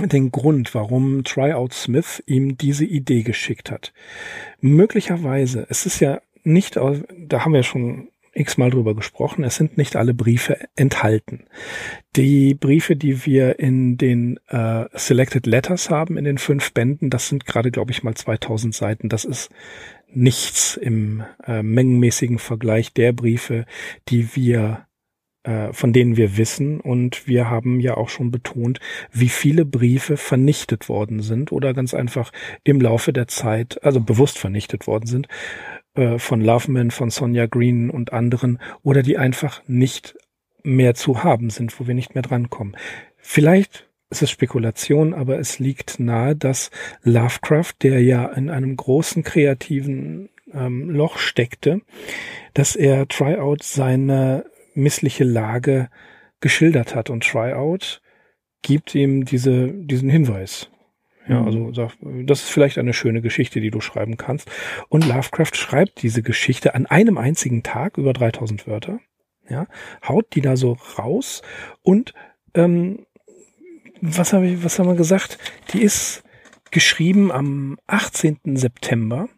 den 0.00 0.30
Grund, 0.30 0.74
warum 0.74 1.24
Tryout 1.24 1.72
Smith 1.72 2.22
ihm 2.26 2.58
diese 2.58 2.84
Idee 2.84 3.22
geschickt 3.22 3.70
hat. 3.70 3.92
Möglicherweise, 4.60 5.66
es 5.70 5.86
ist 5.86 6.00
ja 6.00 6.20
nicht, 6.44 6.76
da 6.76 7.44
haben 7.44 7.54
wir 7.54 7.62
schon 7.62 8.08
x-mal 8.36 8.70
drüber 8.70 8.94
gesprochen, 8.94 9.44
es 9.44 9.56
sind 9.56 9.78
nicht 9.78 9.96
alle 9.96 10.14
Briefe 10.14 10.58
enthalten. 10.76 11.44
Die 12.14 12.54
Briefe, 12.54 12.96
die 12.96 13.24
wir 13.26 13.58
in 13.58 13.96
den 13.96 14.38
äh, 14.48 14.84
Selected 14.92 15.46
Letters 15.46 15.90
haben, 15.90 16.16
in 16.16 16.24
den 16.24 16.38
fünf 16.38 16.72
Bänden, 16.72 17.10
das 17.10 17.28
sind 17.28 17.46
gerade, 17.46 17.70
glaube 17.70 17.90
ich, 17.90 18.02
mal 18.02 18.14
2000 18.14 18.74
Seiten. 18.74 19.08
Das 19.08 19.24
ist 19.24 19.50
nichts 20.08 20.76
im 20.76 21.24
äh, 21.46 21.62
mengenmäßigen 21.62 22.38
Vergleich 22.38 22.92
der 22.92 23.12
Briefe, 23.12 23.66
die 24.08 24.34
wir 24.34 24.86
äh, 25.46 25.72
von 25.72 25.92
denen 25.92 26.16
wir 26.16 26.36
wissen. 26.36 26.80
Und 26.80 27.28
wir 27.28 27.48
haben 27.48 27.78
ja 27.78 27.96
auch 27.96 28.08
schon 28.08 28.32
betont, 28.32 28.80
wie 29.12 29.28
viele 29.28 29.64
Briefe 29.64 30.16
vernichtet 30.16 30.88
worden 30.88 31.22
sind 31.22 31.52
oder 31.52 31.72
ganz 31.72 31.94
einfach 31.94 32.32
im 32.64 32.80
Laufe 32.80 33.12
der 33.12 33.28
Zeit, 33.28 33.82
also 33.84 34.00
bewusst 34.00 34.38
vernichtet 34.38 34.88
worden 34.88 35.06
sind, 35.06 35.28
äh, 35.96 36.18
von 36.18 36.40
Loveman, 36.40 36.90
von 36.90 37.10
Sonja 37.10 37.46
Green 37.46 37.90
und 37.90 38.12
anderen, 38.12 38.58
oder 38.82 39.02
die 39.02 39.18
einfach 39.18 39.62
nicht 39.66 40.16
mehr 40.62 40.94
zu 40.94 41.22
haben 41.22 41.50
sind, 41.50 41.78
wo 41.78 41.86
wir 41.86 41.94
nicht 41.94 42.14
mehr 42.14 42.22
drankommen. 42.22 42.76
Vielleicht 43.16 43.88
ist 44.10 44.22
es 44.22 44.30
Spekulation, 44.30 45.14
aber 45.14 45.38
es 45.38 45.58
liegt 45.58 45.98
nahe, 45.98 46.36
dass 46.36 46.70
Lovecraft, 47.02 47.74
der 47.82 48.02
ja 48.02 48.26
in 48.26 48.50
einem 48.50 48.76
großen 48.76 49.22
kreativen 49.22 50.28
ähm, 50.52 50.90
Loch 50.90 51.18
steckte, 51.18 51.80
dass 52.54 52.76
er 52.76 53.08
Tryout 53.08 53.62
seine 53.62 54.46
missliche 54.74 55.24
Lage 55.24 55.88
geschildert 56.40 56.94
hat. 56.94 57.10
Und 57.10 57.24
Tryout 57.24 58.00
gibt 58.62 58.94
ihm 58.94 59.24
diese, 59.24 59.72
diesen 59.72 60.08
Hinweis. 60.08 60.68
Ja, 61.28 61.40
mhm. 61.40 61.46
also 61.46 61.88
das 62.24 62.42
ist 62.42 62.50
vielleicht 62.50 62.78
eine 62.78 62.92
schöne 62.92 63.20
Geschichte, 63.20 63.60
die 63.60 63.70
du 63.70 63.80
schreiben 63.80 64.16
kannst. 64.16 64.50
Und 64.88 65.06
Lovecraft 65.06 65.54
schreibt 65.54 66.02
diese 66.02 66.22
Geschichte 66.22 66.74
an 66.74 66.86
einem 66.86 67.18
einzigen 67.18 67.62
Tag 67.62 67.98
über 67.98 68.12
3000 68.12 68.66
Wörter. 68.66 69.00
Ja, 69.48 69.66
haut 70.06 70.34
die 70.34 70.40
da 70.40 70.56
so 70.56 70.76
raus 70.98 71.42
und 71.82 72.14
ähm, 72.54 73.06
was 74.00 74.32
habe 74.32 74.48
ich, 74.48 74.64
was 74.64 74.78
haben 74.78 74.88
wir 74.88 74.96
gesagt? 74.96 75.38
Die 75.72 75.82
ist 75.82 76.24
geschrieben 76.72 77.30
am 77.30 77.78
18. 77.86 78.56
September 78.56 79.28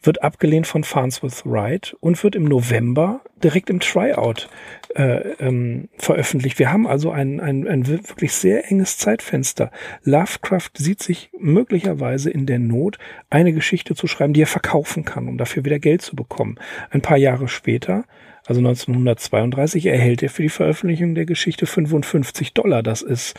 wird 0.00 0.22
abgelehnt 0.22 0.66
von 0.66 0.84
Farnsworth 0.84 1.44
Wright 1.44 1.96
und 2.00 2.22
wird 2.22 2.36
im 2.36 2.44
November 2.44 3.20
direkt 3.42 3.68
im 3.68 3.80
Tryout 3.80 4.48
äh, 4.94 5.32
ähm, 5.40 5.88
veröffentlicht. 5.98 6.58
Wir 6.58 6.72
haben 6.72 6.86
also 6.86 7.10
ein, 7.10 7.40
ein, 7.40 7.66
ein 7.66 7.86
wirklich 7.88 8.32
sehr 8.32 8.70
enges 8.70 8.98
Zeitfenster. 8.98 9.70
Lovecraft 10.04 10.70
sieht 10.76 11.02
sich 11.02 11.30
möglicherweise 11.38 12.30
in 12.30 12.46
der 12.46 12.60
Not, 12.60 12.98
eine 13.28 13.52
Geschichte 13.52 13.94
zu 13.94 14.06
schreiben, 14.06 14.34
die 14.34 14.42
er 14.42 14.46
verkaufen 14.46 15.04
kann, 15.04 15.28
um 15.28 15.36
dafür 15.36 15.64
wieder 15.64 15.80
Geld 15.80 16.02
zu 16.02 16.14
bekommen. 16.14 16.58
Ein 16.90 17.02
paar 17.02 17.18
Jahre 17.18 17.48
später, 17.48 18.04
also 18.46 18.60
1932, 18.60 19.86
erhält 19.86 20.22
er 20.22 20.30
für 20.30 20.42
die 20.42 20.48
Veröffentlichung 20.48 21.16
der 21.16 21.26
Geschichte 21.26 21.66
55 21.66 22.54
Dollar. 22.54 22.82
Das 22.84 23.02
ist 23.02 23.38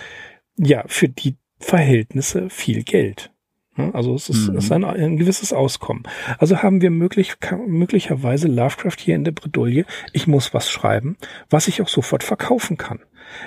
ja 0.58 0.84
für 0.88 1.08
die 1.08 1.38
Verhältnisse 1.60 2.50
viel 2.50 2.84
Geld. 2.84 3.32
Also 3.94 4.16
es 4.16 4.30
ist, 4.30 4.50
mhm. 4.50 4.58
es 4.58 4.66
ist 4.66 4.72
ein, 4.72 4.84
ein, 4.84 5.18
gewisses 5.18 5.54
Auskommen. 5.54 6.04
Also 6.38 6.62
haben 6.62 6.82
wir 6.82 6.92
möglich, 6.92 7.36
möglicherweise 7.68 8.48
Lovecraft 8.48 8.98
hier 9.00 9.16
in 9.16 9.24
der 9.24 9.32
Bredouille, 9.32 9.86
ich 10.14 10.28
muss 10.28 10.54
was 10.54 10.70
schreiben, 10.70 11.18
was 11.50 11.68
ich 11.68 11.82
auch 11.82 11.88
sofort 11.88 12.24
verkaufen 12.24 12.78
kann. 12.78 13.00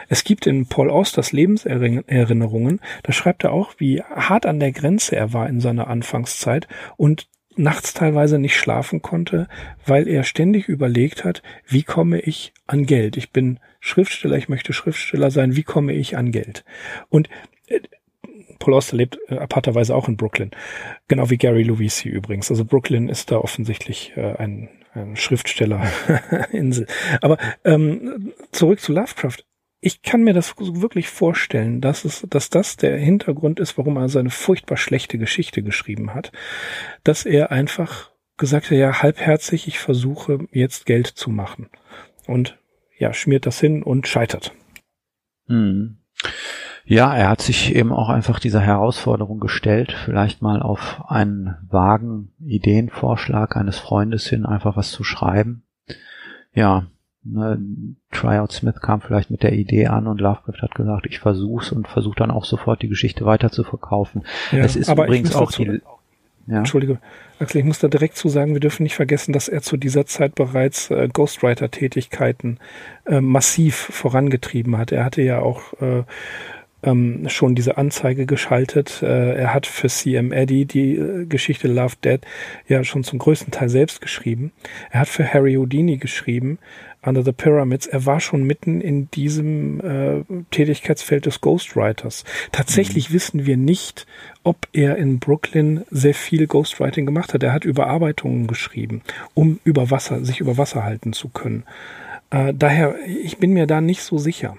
Es 0.08 0.24
gibt 0.24 0.46
in 0.46 0.66
Paul 0.66 0.90
Austers 0.90 1.32
Lebenserinnerungen, 1.32 2.80
da 3.02 3.12
schreibt 3.12 3.44
er 3.44 3.52
auch, 3.52 3.74
wie 3.78 4.02
hart 4.02 4.46
an 4.46 4.60
der 4.60 4.72
Grenze 4.72 5.16
er 5.16 5.32
war 5.32 5.48
in 5.48 5.60
seiner 5.60 5.88
Anfangszeit 5.88 6.68
und 6.96 7.28
nachts 7.56 7.92
teilweise 7.92 8.38
nicht 8.38 8.56
schlafen 8.56 9.02
konnte, 9.02 9.48
weil 9.84 10.08
er 10.08 10.24
ständig 10.24 10.68
überlegt 10.68 11.24
hat, 11.24 11.42
wie 11.66 11.82
komme 11.82 12.20
ich 12.20 12.52
an 12.66 12.86
Geld? 12.86 13.16
Ich 13.16 13.30
bin 13.30 13.58
Schriftsteller, 13.80 14.36
ich 14.36 14.48
möchte 14.48 14.72
Schriftsteller 14.72 15.30
sein, 15.30 15.56
wie 15.56 15.62
komme 15.62 15.92
ich 15.92 16.16
an 16.16 16.32
Geld? 16.32 16.64
Und 17.08 17.28
äh, 17.68 17.80
Paul 18.62 18.74
Auster 18.74 18.96
lebt 18.96 19.18
äh, 19.26 19.38
aparterweise 19.38 19.92
auch 19.94 20.06
in 20.06 20.16
Brooklyn. 20.16 20.52
Genau 21.08 21.30
wie 21.30 21.36
Gary 21.36 21.64
Lovisi 21.64 22.08
übrigens. 22.08 22.48
Also 22.48 22.64
Brooklyn 22.64 23.08
ist 23.08 23.32
da 23.32 23.38
offensichtlich 23.38 24.12
äh, 24.16 24.36
ein, 24.36 24.68
ein 24.94 25.16
Schriftstellerinsel. 25.16 26.86
Aber 27.22 27.38
ähm, 27.64 28.32
zurück 28.52 28.78
zu 28.78 28.92
Lovecraft. 28.92 29.44
ich 29.80 30.02
kann 30.02 30.22
mir 30.22 30.32
das 30.32 30.54
wirklich 30.58 31.08
vorstellen, 31.08 31.80
dass 31.80 32.04
es, 32.04 32.24
dass 32.30 32.50
das 32.50 32.76
der 32.76 32.96
Hintergrund 32.98 33.58
ist, 33.58 33.76
warum 33.78 33.96
er 33.96 34.08
seine 34.08 34.30
furchtbar 34.30 34.76
schlechte 34.76 35.18
Geschichte 35.18 35.64
geschrieben 35.64 36.14
hat, 36.14 36.30
dass 37.02 37.26
er 37.26 37.50
einfach 37.50 38.12
gesagt 38.36 38.66
hat, 38.66 38.78
ja, 38.78 39.02
halbherzig, 39.02 39.66
ich 39.66 39.80
versuche 39.80 40.46
jetzt 40.52 40.86
Geld 40.86 41.08
zu 41.08 41.30
machen. 41.30 41.68
Und 42.28 42.60
ja, 42.96 43.12
schmiert 43.12 43.44
das 43.44 43.58
hin 43.58 43.82
und 43.82 44.06
scheitert. 44.06 44.54
Hm. 45.48 45.98
Ja, 46.84 47.14
er 47.14 47.28
hat 47.28 47.40
sich 47.40 47.74
eben 47.74 47.92
auch 47.92 48.08
einfach 48.08 48.40
dieser 48.40 48.60
Herausforderung 48.60 49.38
gestellt, 49.38 49.92
vielleicht 50.04 50.42
mal 50.42 50.62
auf 50.62 51.02
einen 51.06 51.56
vagen 51.70 52.32
Ideenvorschlag 52.44 53.56
eines 53.56 53.78
Freundes 53.78 54.26
hin 54.26 54.44
einfach 54.46 54.76
was 54.76 54.90
zu 54.90 55.04
schreiben. 55.04 55.62
Ja, 56.52 56.86
ne, 57.22 57.58
Tryout 58.10 58.52
Smith 58.52 58.80
kam 58.80 59.00
vielleicht 59.00 59.30
mit 59.30 59.42
der 59.42 59.52
Idee 59.52 59.86
an 59.86 60.06
und 60.06 60.20
Lovecraft 60.20 60.60
hat 60.60 60.74
gesagt, 60.74 61.06
ich 61.06 61.20
versuch's 61.20 61.70
und 61.70 61.86
versucht 61.86 62.20
dann 62.20 62.30
auch 62.30 62.44
sofort 62.44 62.82
die 62.82 62.88
Geschichte 62.88 63.24
weiter 63.24 63.50
zu 63.50 63.62
verkaufen. 63.62 64.24
Ja, 64.50 64.58
es 64.58 64.76
ist 64.76 64.90
übrigens 64.90 65.34
auch 65.36 65.52
die, 65.52 65.80
ja. 66.46 66.58
Entschuldige, 66.58 66.98
Axel, 67.38 67.60
ich 67.60 67.66
muss 67.66 67.78
da 67.78 67.88
direkt 67.88 68.16
zu 68.16 68.28
sagen, 68.28 68.52
wir 68.52 68.60
dürfen 68.60 68.82
nicht 68.82 68.96
vergessen, 68.96 69.32
dass 69.32 69.48
er 69.48 69.62
zu 69.62 69.76
dieser 69.76 70.06
Zeit 70.06 70.34
bereits 70.34 70.90
äh, 70.90 71.08
Ghostwriter-Tätigkeiten 71.12 72.58
äh, 73.06 73.20
massiv 73.20 73.76
vorangetrieben 73.76 74.76
hat. 74.76 74.90
Er 74.90 75.04
hatte 75.04 75.22
ja 75.22 75.38
auch 75.40 75.72
äh, 75.80 76.02
ähm, 76.82 77.28
schon 77.28 77.54
diese 77.54 77.76
Anzeige 77.76 78.26
geschaltet. 78.26 79.02
Äh, 79.02 79.34
er 79.34 79.54
hat 79.54 79.66
für 79.66 79.88
CM 79.88 80.32
Eddy 80.32 80.64
die 80.64 80.96
äh, 80.96 81.26
Geschichte 81.26 81.68
Love 81.68 81.96
Dead 82.02 82.20
ja 82.68 82.84
schon 82.84 83.04
zum 83.04 83.18
größten 83.18 83.50
Teil 83.50 83.68
selbst 83.68 84.00
geschrieben. 84.00 84.52
Er 84.90 85.00
hat 85.00 85.08
für 85.08 85.32
Harry 85.32 85.54
Houdini 85.54 85.96
geschrieben, 85.96 86.58
Under 87.04 87.24
the 87.24 87.32
Pyramids. 87.32 87.86
Er 87.86 88.06
war 88.06 88.20
schon 88.20 88.44
mitten 88.44 88.80
in 88.80 89.10
diesem 89.10 89.80
äh, 89.80 90.24
Tätigkeitsfeld 90.52 91.26
des 91.26 91.40
Ghostwriters. 91.40 92.24
Tatsächlich 92.52 93.10
mhm. 93.10 93.14
wissen 93.14 93.46
wir 93.46 93.56
nicht, 93.56 94.06
ob 94.44 94.68
er 94.72 94.96
in 94.96 95.18
Brooklyn 95.18 95.84
sehr 95.90 96.14
viel 96.14 96.46
Ghostwriting 96.46 97.04
gemacht 97.04 97.34
hat. 97.34 97.42
Er 97.42 97.52
hat 97.52 97.64
Überarbeitungen 97.64 98.46
geschrieben, 98.46 99.02
um 99.34 99.58
über 99.64 99.90
Wasser, 99.90 100.24
sich 100.24 100.38
über 100.38 100.56
Wasser 100.58 100.84
halten 100.84 101.12
zu 101.12 101.28
können. 101.28 101.64
Äh, 102.30 102.54
daher, 102.54 102.94
ich 103.06 103.38
bin 103.38 103.52
mir 103.52 103.66
da 103.66 103.80
nicht 103.80 104.02
so 104.02 104.18
sicher. 104.18 104.56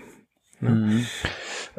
Ne? 0.63 0.69
Mhm. 0.69 1.06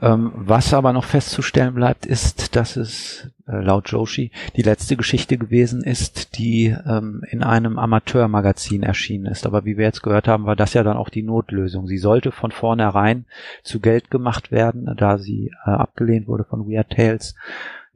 Ähm, 0.01 0.33
was 0.35 0.75
aber 0.75 0.93
noch 0.93 1.05
festzustellen 1.05 1.75
bleibt, 1.75 2.05
ist, 2.05 2.57
dass 2.57 2.77
es 2.77 3.31
äh, 3.47 3.61
laut 3.61 3.91
Joshi 3.91 4.33
die 4.57 4.63
letzte 4.63 4.97
Geschichte 4.97 5.39
gewesen 5.39 5.83
ist, 5.85 6.37
die 6.37 6.77
ähm, 6.87 7.23
in 7.31 7.45
einem 7.45 7.79
Amateurmagazin 7.79 8.83
erschienen 8.83 9.27
ist. 9.27 9.47
Aber 9.47 9.65
wie 9.65 9.77
wir 9.77 9.85
jetzt 9.85 10.03
gehört 10.03 10.27
haben, 10.27 10.47
war 10.47 10.57
das 10.57 10.75
ja 10.75 10.83
dann 10.83 10.97
auch 10.97 11.11
die 11.11 11.23
Notlösung. 11.23 11.87
Sie 11.87 11.99
sollte 11.99 12.33
von 12.33 12.51
vornherein 12.51 13.25
zu 13.63 13.79
Geld 13.79 14.11
gemacht 14.11 14.51
werden, 14.51 14.93
da 14.97 15.19
sie 15.19 15.53
äh, 15.65 15.71
abgelehnt 15.71 16.27
wurde 16.27 16.45
von 16.45 16.69
Weird 16.69 16.91
Tales 16.91 17.37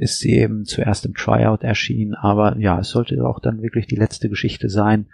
ist 0.00 0.20
sie 0.20 0.36
eben 0.36 0.64
zuerst 0.64 1.04
im 1.06 1.14
Tryout 1.14 1.64
erschienen, 1.64 2.14
aber 2.14 2.56
ja, 2.58 2.78
es 2.78 2.90
sollte 2.90 3.20
auch 3.26 3.40
dann 3.40 3.62
wirklich 3.62 3.88
die 3.88 3.96
letzte 3.96 4.28
Geschichte 4.28 4.68
sein, 4.68 5.06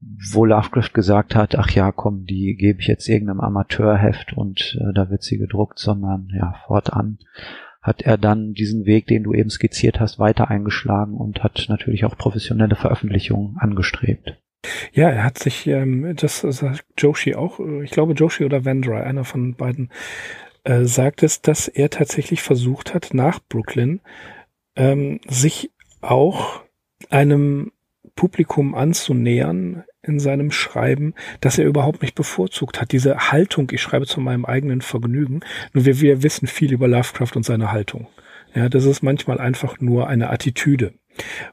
wo 0.00 0.44
Lovecraft 0.44 0.92
gesagt 0.92 1.34
hat, 1.34 1.56
ach 1.56 1.70
ja, 1.70 1.90
komm, 1.92 2.24
die 2.24 2.56
gebe 2.58 2.80
ich 2.80 2.86
jetzt 2.86 3.08
irgendeinem 3.08 3.40
Amateurheft 3.40 4.34
und 4.34 4.78
äh, 4.80 4.92
da 4.94 5.10
wird 5.10 5.22
sie 5.22 5.38
gedruckt, 5.38 5.78
sondern 5.78 6.28
ja, 6.34 6.54
fortan 6.66 7.18
hat 7.86 8.02
er 8.02 8.18
dann 8.18 8.52
diesen 8.52 8.84
Weg, 8.84 9.06
den 9.06 9.22
du 9.22 9.32
eben 9.32 9.48
skizziert 9.48 10.00
hast, 10.00 10.18
weiter 10.18 10.50
eingeschlagen 10.50 11.14
und 11.14 11.44
hat 11.44 11.66
natürlich 11.68 12.04
auch 12.04 12.18
professionelle 12.18 12.74
Veröffentlichungen 12.74 13.56
angestrebt. 13.58 14.42
Ja, 14.92 15.08
er 15.08 15.22
hat 15.22 15.38
sich, 15.38 15.68
ähm, 15.68 16.16
das 16.16 16.40
sagt 16.40 16.84
Joshi 16.98 17.36
auch, 17.36 17.60
ich 17.82 17.92
glaube 17.92 18.14
Joshi 18.14 18.44
oder 18.44 18.64
Vandry, 18.64 18.96
einer 18.96 19.24
von 19.24 19.54
beiden, 19.54 19.92
äh, 20.64 20.82
sagt 20.84 21.22
es, 21.22 21.42
dass 21.42 21.68
er 21.68 21.90
tatsächlich 21.90 22.42
versucht 22.42 22.92
hat, 22.92 23.14
nach 23.14 23.38
Brooklyn 23.48 24.00
ähm, 24.74 25.20
sich 25.28 25.70
auch 26.00 26.62
einem 27.08 27.70
Publikum 28.16 28.74
anzunähern 28.74 29.84
in 30.02 30.18
seinem 30.18 30.50
Schreiben, 30.50 31.14
dass 31.40 31.58
er 31.58 31.66
überhaupt 31.66 32.02
nicht 32.02 32.14
bevorzugt 32.14 32.80
hat. 32.80 32.92
Diese 32.92 33.30
Haltung, 33.30 33.70
ich 33.72 33.82
schreibe 33.82 34.06
zu 34.06 34.20
meinem 34.20 34.44
eigenen 34.44 34.80
Vergnügen. 34.80 35.40
Nur 35.72 35.84
wir, 35.84 36.00
wir 36.00 36.22
wissen 36.22 36.48
viel 36.48 36.72
über 36.72 36.88
Lovecraft 36.88 37.36
und 37.36 37.44
seine 37.44 37.70
Haltung. 37.72 38.08
Ja, 38.54 38.68
das 38.68 38.86
ist 38.86 39.02
manchmal 39.02 39.38
einfach 39.38 39.80
nur 39.80 40.08
eine 40.08 40.30
Attitüde. 40.30 40.94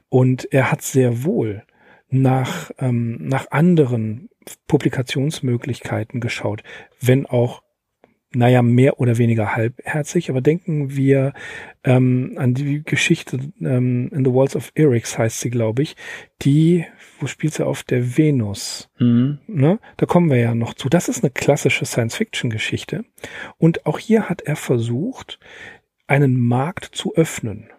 Und 0.08 0.50
er 0.52 0.70
hat 0.72 0.82
sehr 0.82 1.24
wohl 1.24 1.62
nach, 2.08 2.70
ähm, 2.78 3.18
nach 3.20 3.50
anderen 3.50 4.30
Publikationsmöglichkeiten 4.68 6.20
geschaut, 6.20 6.62
wenn 7.00 7.26
auch 7.26 7.63
naja, 8.34 8.62
mehr 8.62 9.00
oder 9.00 9.18
weniger 9.18 9.54
halbherzig, 9.54 10.30
aber 10.30 10.40
denken 10.40 10.96
wir 10.96 11.32
ähm, 11.84 12.34
an 12.36 12.54
die 12.54 12.82
Geschichte 12.82 13.38
ähm, 13.60 14.10
In 14.12 14.24
the 14.24 14.32
Walls 14.32 14.56
of 14.56 14.72
Eryx 14.74 15.18
heißt 15.18 15.40
sie, 15.40 15.50
glaube 15.50 15.82
ich, 15.82 15.96
die, 16.42 16.86
wo 17.20 17.26
spielt 17.26 17.54
sie 17.54 17.66
auf 17.66 17.82
der 17.82 18.16
Venus? 18.16 18.90
Mhm. 18.98 19.38
Ne? 19.46 19.78
Da 19.96 20.06
kommen 20.06 20.30
wir 20.30 20.38
ja 20.38 20.54
noch 20.54 20.74
zu. 20.74 20.88
Das 20.88 21.08
ist 21.08 21.22
eine 21.22 21.30
klassische 21.30 21.84
Science-Fiction-Geschichte. 21.84 23.04
Und 23.58 23.86
auch 23.86 23.98
hier 23.98 24.28
hat 24.28 24.42
er 24.42 24.56
versucht, 24.56 25.38
einen 26.06 26.38
Markt 26.38 26.84
zu 26.84 27.14
öffnen. 27.14 27.70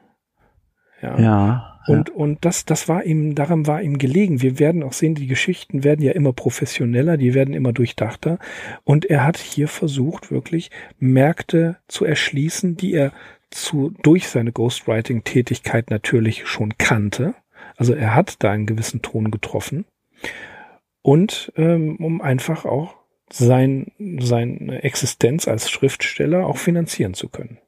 Ja. 1.02 1.20
ja. 1.20 1.75
Und, 1.88 2.10
und 2.10 2.46
das, 2.46 2.66
das 2.66 2.88
war 2.88 3.04
ihm, 3.04 3.36
daran 3.36 3.68
war 3.68 3.82
ihm 3.82 3.98
gelegen. 3.98 4.42
Wir 4.42 4.60
werden 4.60 4.84
auch 4.84 4.94
sehen, 4.94 5.16
die 5.16 5.28
Geschichten 5.28 5.84
werden 5.84 6.04
ja 6.04 6.14
immer 6.14 6.34
professioneller, 6.34 7.18
die 7.18 7.34
werden 7.34 7.54
immer 7.54 7.74
durchdachter. 7.74 8.40
Und 8.84 9.06
er 9.06 9.24
hat 9.24 9.38
hier 9.38 9.68
versucht, 9.68 10.32
wirklich 10.32 10.72
Märkte 10.98 11.78
zu 11.88 12.06
erschließen, 12.06 12.76
die 12.76 12.94
er 12.94 13.12
zu, 13.52 13.94
durch 14.02 14.28
seine 14.28 14.52
Ghostwriting-Tätigkeit 14.52 15.90
natürlich 15.92 16.48
schon 16.48 16.78
kannte. 16.78 17.36
Also 17.78 17.94
er 17.94 18.16
hat 18.16 18.44
da 18.44 18.52
einen 18.52 18.66
gewissen 18.66 19.02
Ton 19.02 19.32
getroffen. 19.32 19.86
Und 21.02 21.54
ähm, 21.56 21.98
um 21.98 22.22
einfach 22.22 22.66
auch 22.66 22.96
sein, 23.32 23.92
seine 24.20 24.84
Existenz 24.84 25.48
als 25.48 25.70
Schriftsteller 25.70 26.48
auch 26.48 26.58
finanzieren 26.58 27.14
zu 27.14 27.30
können. 27.30 27.60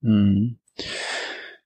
Mhm. 0.00 0.56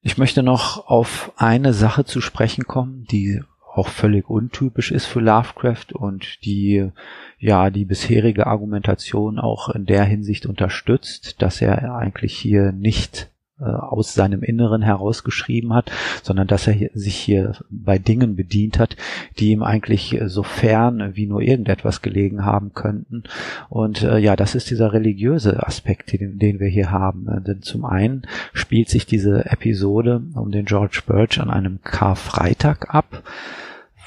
Ich 0.07 0.19
möchte 0.19 0.43
noch 0.43 0.87
auf 0.87 1.33
eine 1.37 1.73
Sache 1.73 2.05
zu 2.05 2.21
sprechen 2.21 2.65
kommen, 2.65 3.07
die 3.11 3.41
auch 3.75 3.89
völlig 3.89 4.29
untypisch 4.29 4.93
ist 4.93 5.07
für 5.07 5.21
Lovecraft 5.21 5.95
und 5.95 6.45
die 6.45 6.91
ja 7.39 7.71
die 7.71 7.87
bisherige 7.87 8.47
Argumentation 8.47 9.39
auch 9.39 9.71
in 9.71 9.87
der 9.87 10.05
Hinsicht 10.05 10.45
unterstützt, 10.45 11.41
dass 11.41 11.63
er 11.63 11.97
eigentlich 11.97 12.37
hier 12.37 12.71
nicht 12.73 13.31
aus 13.65 14.15
seinem 14.15 14.43
Inneren 14.43 14.83
herausgeschrieben 14.83 15.75
hat, 15.75 15.91
sondern 16.23 16.47
dass 16.47 16.67
er 16.67 16.91
sich 16.95 17.17
hier 17.17 17.57
bei 17.71 17.99
Dingen 17.99 18.37
bedient 18.37 18.79
hat, 18.79 18.97
die 19.39 19.51
ihm 19.51 19.63
eigentlich 19.63 20.21
so 20.27 20.43
fern 20.43 21.13
wie 21.15 21.27
nur 21.27 21.43
irgendetwas 21.43 22.03
gelegen 22.03 22.45
haben 22.45 22.73
könnten. 22.75 23.25
Und 23.69 24.03
äh, 24.03 24.19
ja, 24.19 24.37
das 24.37 24.55
ist 24.55 24.71
dieser 24.71 24.93
religiöse 24.93 25.67
Aspekt, 25.67 26.13
den, 26.13 26.39
den 26.39 26.61
wir 26.61 26.69
hier 26.69 26.91
haben. 26.91 27.29
Äh, 27.29 27.41
denn 27.41 27.63
zum 27.63 27.85
einen 27.85 28.23
spielt 28.53 28.89
sich 28.89 29.07
diese 29.07 29.47
Episode 29.47 30.23
um 30.35 30.51
den 30.51 30.65
George 30.65 31.03
Birch 31.07 31.41
an 31.41 31.51
einem 31.51 31.81
Karfreitag 31.83 32.95
ab 32.95 33.23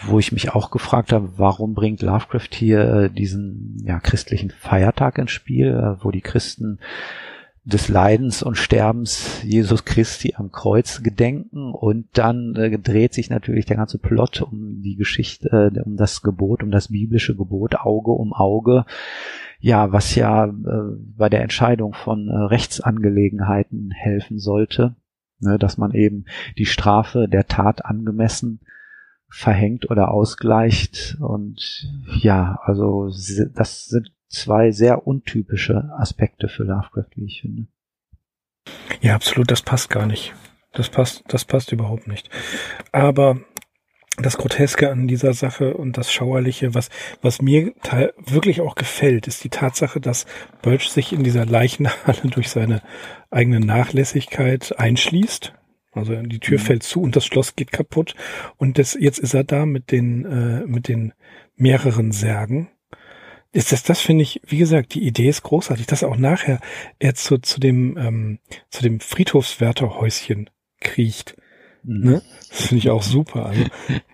wo 0.06 0.20
ich 0.20 0.32
mich 0.32 0.54
auch 0.54 0.72
gefragt 0.72 1.12
habe, 1.12 1.34
warum 1.38 1.74
bringt 1.74 2.02
Lovecraft 2.02 2.50
hier 2.54 2.80
äh, 2.80 3.10
diesen 3.10 3.84
ja, 3.84 4.00
christlichen 4.00 4.52
Feiertag 4.52 5.18
ins 5.18 5.32
Spiel, 5.32 5.68
äh, 5.68 6.04
wo 6.04 6.12
die 6.12 6.22
Christen 6.22 6.80
des 7.68 7.90
Leidens 7.90 8.44
und 8.44 8.56
Sterbens 8.56 9.44
Jesus 9.44 9.84
Christi 9.84 10.36
am 10.38 10.52
Kreuz 10.52 11.04
gedenken 11.04 11.74
und 11.74 12.08
dann 12.14 12.56
äh, 12.56 12.80
dreht 12.80 13.14
sich 13.14 13.30
natürlich 13.30 13.66
der 13.66 13.76
ganze 13.76 13.98
Plot 13.98 14.42
um 14.42 14.82
die 14.82 14.96
Geschichte, 14.96 15.72
äh, 15.76 15.82
um 15.82 15.98
das 15.98 16.22
Gebot, 16.22 16.64
um 16.64 16.72
das 16.72 16.88
biblische 16.88 17.36
Gebot 17.36 17.76
Auge 17.76 18.12
um 18.12 18.32
Auge. 18.32 18.86
Ja, 19.60 19.92
was 19.92 20.16
ja 20.16 20.46
äh, 20.46 20.52
bei 21.18 21.28
der 21.28 21.42
Entscheidung 21.42 21.94
von 21.94 22.30
äh, 22.30 22.38
Rechtsangelegenheiten 22.38 23.92
helfen 23.92 24.40
sollte, 24.40 24.96
ne, 25.40 25.60
dass 25.60 25.78
man 25.78 25.92
eben 25.92 26.24
die 26.58 26.66
Strafe 26.68 27.28
der 27.28 27.48
Tat 27.48 27.84
angemessen 27.84 28.62
verhängt 29.30 29.92
oder 29.92 30.12
ausgleicht 30.12 31.18
und 31.20 31.92
ja, 32.22 32.60
also 32.64 33.12
das 33.54 33.88
sind 33.88 34.14
zwei 34.30 34.72
sehr 34.72 35.08
untypische 35.08 35.90
Aspekte 35.98 36.48
für 36.48 36.64
Lovecraft, 36.64 37.12
wie 37.16 37.26
ich 37.26 37.42
finde. 37.42 37.68
Ja, 39.02 39.16
absolut, 39.16 39.52
das 39.52 39.62
passt 39.62 39.90
gar 39.90 40.06
nicht. 40.06 40.34
Das 40.74 40.90
passt, 40.90 41.24
das 41.28 41.46
passt 41.46 41.72
überhaupt 41.72 42.08
nicht. 42.08 42.30
Aber 42.92 43.40
das 44.18 44.38
Groteske 44.38 44.90
an 44.90 45.08
dieser 45.08 45.34
Sache 45.34 45.76
und 45.76 45.98
das 45.98 46.12
Schauerliche, 46.12 46.74
was, 46.74 46.90
was 47.22 47.42
mir 47.42 47.74
wirklich 48.18 48.62
auch 48.62 48.76
gefällt, 48.76 49.28
ist 49.28 49.44
die 49.44 49.50
Tatsache, 49.50 50.02
dass 50.02 50.26
Birch 50.62 50.90
sich 50.90 51.14
in 51.14 51.24
dieser 51.24 51.46
Leichenhalle 51.46 52.22
durch 52.32 52.50
seine 52.50 52.82
eigene 53.30 53.60
Nachlässigkeit 53.60 54.78
einschließt. 54.78 55.54
Also 55.94 56.16
die 56.16 56.40
Tür 56.40 56.60
mhm. 56.60 56.64
fällt 56.64 56.84
zu 56.84 57.02
und 57.02 57.16
das 57.16 57.26
Schloss 57.26 57.56
geht 57.56 57.72
kaputt. 57.72 58.16
Und 58.58 58.78
das, 58.78 58.98
jetzt 59.00 59.20
ist 59.20 59.34
er 59.34 59.44
da 59.44 59.66
mit 59.66 59.92
den, 59.92 60.26
äh, 60.26 60.66
mit 60.66 60.88
den 60.88 61.14
mehreren 61.56 62.12
Särgen 62.12 62.70
Das, 63.58 63.66
das, 63.70 63.82
das 63.82 64.02
finde 64.02 64.22
ich, 64.22 64.40
wie 64.46 64.60
gesagt, 64.60 64.94
die 64.94 65.04
Idee 65.04 65.30
ist 65.30 65.42
großartig, 65.42 65.88
dass 65.88 66.04
auch 66.04 66.16
nachher 66.16 66.60
er 67.00 67.16
zu, 67.16 67.40
zu 67.40 67.60
dem, 67.60 67.98
ähm, 67.98 68.38
zu 68.70 68.84
dem 68.84 69.00
Friedhofswärterhäuschen 69.00 70.52
kriecht. 70.80 71.36
Mhm. 71.82 72.04
Ne? 72.04 72.22
Das 72.50 72.68
finde 72.68 72.78
ich 72.78 72.92
auch 72.92 73.02
super. 73.02 73.48
Also 73.48 73.64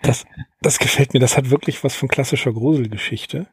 das, 0.01 0.23
das 0.61 0.79
gefällt 0.79 1.13
mir. 1.13 1.19
Das 1.19 1.35
hat 1.35 1.49
wirklich 1.49 1.83
was 1.83 1.93
von 1.93 2.07
klassischer 2.07 2.53
Gruselgeschichte. 2.53 3.47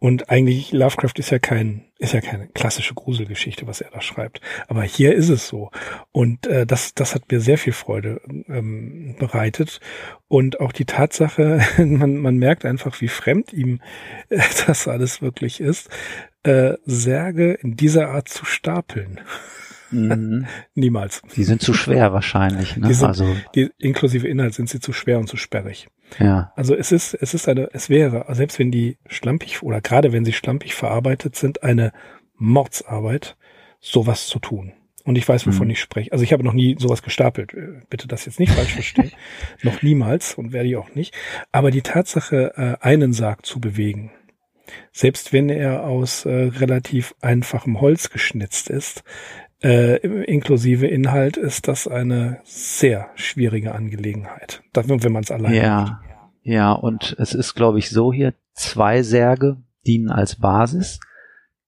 Und 0.00 0.30
eigentlich 0.30 0.72
Lovecraft 0.72 1.12
ist 1.18 1.30
ja 1.30 1.38
kein, 1.38 1.84
ist 1.98 2.14
ja 2.14 2.22
keine 2.22 2.48
klassische 2.48 2.94
Gruselgeschichte, 2.94 3.66
was 3.66 3.82
er 3.82 3.90
da 3.90 4.00
schreibt. 4.00 4.40
Aber 4.66 4.82
hier 4.82 5.14
ist 5.14 5.28
es 5.28 5.46
so. 5.46 5.70
Und 6.10 6.46
äh, 6.46 6.66
das, 6.66 6.94
das 6.94 7.14
hat 7.14 7.30
mir 7.30 7.40
sehr 7.40 7.58
viel 7.58 7.74
Freude 7.74 8.22
ähm, 8.48 9.14
bereitet. 9.18 9.78
Und 10.26 10.58
auch 10.58 10.72
die 10.72 10.86
Tatsache, 10.86 11.60
man, 11.78 12.16
man 12.16 12.38
merkt 12.38 12.64
einfach, 12.64 12.98
wie 13.02 13.08
fremd 13.08 13.52
ihm 13.52 13.80
äh, 14.30 14.40
das 14.66 14.88
alles 14.88 15.20
wirklich 15.20 15.60
ist, 15.60 15.90
äh, 16.44 16.74
Särge 16.86 17.52
in 17.52 17.76
dieser 17.76 18.08
Art 18.08 18.28
zu 18.28 18.46
stapeln. 18.46 19.20
Mhm. 19.90 20.46
Niemals. 20.74 21.22
Die 21.36 21.44
sind 21.44 21.62
zu 21.62 21.74
schwer 21.74 22.12
wahrscheinlich. 22.12 22.76
Ne? 22.76 22.88
Die 22.88 22.94
sind, 22.94 23.08
also 23.08 23.36
die, 23.54 23.70
inklusive 23.78 24.28
Inhalt 24.28 24.54
sind 24.54 24.68
sie 24.68 24.80
zu 24.80 24.92
schwer 24.92 25.18
und 25.18 25.28
zu 25.28 25.36
sperrig. 25.36 25.88
Ja. 26.18 26.52
Also 26.56 26.74
es 26.74 26.92
ist, 26.92 27.14
es 27.14 27.34
ist 27.34 27.48
eine, 27.48 27.68
es 27.72 27.88
wäre, 27.88 28.26
selbst 28.34 28.58
wenn 28.58 28.70
die 28.70 28.98
schlampig 29.06 29.62
oder 29.62 29.80
gerade 29.80 30.12
wenn 30.12 30.24
sie 30.24 30.32
schlampig 30.32 30.74
verarbeitet 30.74 31.36
sind, 31.36 31.62
eine 31.62 31.92
Mordsarbeit, 32.36 33.36
sowas 33.80 34.26
zu 34.26 34.38
tun. 34.38 34.72
Und 35.04 35.16
ich 35.16 35.26
weiß, 35.26 35.46
wovon 35.46 35.68
mhm. 35.68 35.72
ich 35.72 35.80
spreche. 35.80 36.12
Also 36.12 36.24
ich 36.24 36.32
habe 36.32 36.44
noch 36.44 36.52
nie 36.52 36.76
sowas 36.78 37.02
gestapelt. 37.02 37.54
Äh, 37.54 37.80
bitte 37.88 38.06
das 38.06 38.26
jetzt 38.26 38.38
nicht 38.38 38.52
falsch 38.52 38.74
verstehen. 38.74 39.12
noch 39.62 39.82
niemals 39.82 40.34
und 40.34 40.52
werde 40.52 40.68
ich 40.68 40.76
auch 40.76 40.94
nicht. 40.94 41.14
Aber 41.52 41.70
die 41.70 41.82
Tatsache, 41.82 42.52
äh, 42.56 42.84
einen 42.84 43.12
Sarg 43.12 43.46
zu 43.46 43.60
bewegen, 43.60 44.12
selbst 44.92 45.32
wenn 45.32 45.48
er 45.48 45.84
aus 45.84 46.26
äh, 46.26 46.30
relativ 46.30 47.14
einfachem 47.20 47.80
Holz 47.80 48.10
geschnitzt 48.10 48.70
ist, 48.70 49.02
äh, 49.62 49.96
inklusive 50.24 50.86
Inhalt 50.86 51.36
ist 51.36 51.68
das 51.68 51.86
eine 51.88 52.40
sehr 52.44 53.10
schwierige 53.14 53.74
Angelegenheit. 53.74 54.62
Das, 54.72 54.88
wenn 54.88 55.12
man 55.12 55.22
es 55.22 55.30
alleine 55.30 55.56
Ja, 55.62 55.80
macht. 55.82 56.04
ja, 56.42 56.72
und 56.72 57.16
es 57.18 57.34
ist, 57.34 57.54
glaube 57.54 57.78
ich, 57.78 57.90
so 57.90 58.12
hier, 58.12 58.34
zwei 58.54 59.02
Särge 59.02 59.58
dienen 59.86 60.10
als 60.10 60.36
Basis, 60.36 61.00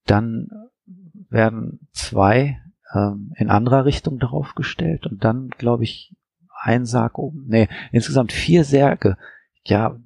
dann 0.06 0.48
werden 1.30 1.80
zwei 1.92 2.60
ähm, 2.94 3.32
in 3.36 3.48
anderer 3.50 3.84
Richtung 3.84 4.18
draufgestellt 4.18 5.06
und 5.06 5.24
dann, 5.24 5.48
glaube 5.50 5.84
ich, 5.84 6.14
ein 6.60 6.84
Sarg 6.86 7.18
oben. 7.18 7.46
Nee, 7.48 7.68
insgesamt 7.90 8.32
vier 8.32 8.64
Särge. 8.64 9.16
Ja, 9.64 9.96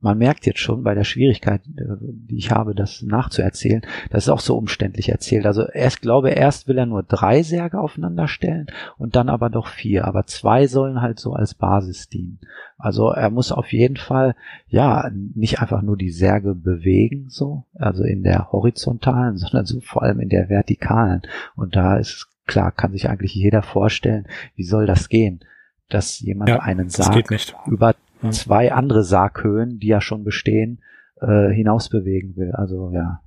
man 0.00 0.18
merkt 0.18 0.46
jetzt 0.46 0.60
schon 0.60 0.82
bei 0.82 0.94
der 0.94 1.04
Schwierigkeit, 1.04 1.62
äh, 1.76 1.82
die 2.00 2.36
ich 2.36 2.50
habe, 2.50 2.74
das 2.74 3.02
nachzuerzählen, 3.02 3.82
das 4.10 4.24
ist 4.24 4.28
auch 4.28 4.40
so 4.40 4.56
umständlich 4.56 5.08
erzählt. 5.08 5.46
Also 5.46 5.66
erst 5.66 6.02
glaube, 6.02 6.30
erst 6.30 6.68
will 6.68 6.78
er 6.78 6.86
nur 6.86 7.02
drei 7.02 7.42
Särge 7.42 7.78
aufeinander 7.78 8.28
stellen 8.28 8.66
und 8.98 9.16
dann 9.16 9.28
aber 9.28 9.50
doch 9.50 9.68
vier. 9.68 10.06
Aber 10.06 10.26
zwei 10.26 10.66
sollen 10.66 11.00
halt 11.00 11.18
so 11.18 11.32
als 11.32 11.54
Basis 11.54 12.08
dienen. 12.08 12.40
Also 12.78 13.10
er 13.10 13.30
muss 13.30 13.52
auf 13.52 13.72
jeden 13.72 13.96
Fall, 13.96 14.34
ja, 14.68 15.10
nicht 15.34 15.60
einfach 15.60 15.82
nur 15.82 15.96
die 15.96 16.10
Särge 16.10 16.54
bewegen, 16.54 17.26
so, 17.28 17.64
also 17.74 18.04
in 18.04 18.22
der 18.22 18.52
horizontalen, 18.52 19.36
sondern 19.38 19.66
so 19.66 19.80
vor 19.80 20.02
allem 20.02 20.20
in 20.20 20.28
der 20.28 20.48
vertikalen. 20.48 21.22
Und 21.56 21.76
da 21.76 21.96
ist 21.96 22.28
klar, 22.46 22.72
kann 22.72 22.92
sich 22.92 23.08
eigentlich 23.08 23.34
jeder 23.34 23.62
vorstellen, 23.62 24.26
wie 24.54 24.64
soll 24.64 24.86
das 24.86 25.08
gehen? 25.08 25.40
dass 25.88 26.20
jemand 26.20 26.48
ja, 26.48 26.60
einen 26.60 26.88
Sarg 26.88 27.30
über 27.66 27.94
hm. 28.26 28.32
zwei 28.32 28.72
andere 28.72 29.04
Sarghöhen, 29.04 29.78
die 29.78 29.88
ja 29.88 30.00
schon 30.00 30.24
bestehen, 30.24 30.82
äh, 31.20 31.50
hinaus 31.50 31.88
bewegen 31.88 32.36
will. 32.36 32.52
Also 32.52 32.90
ja, 32.92 33.20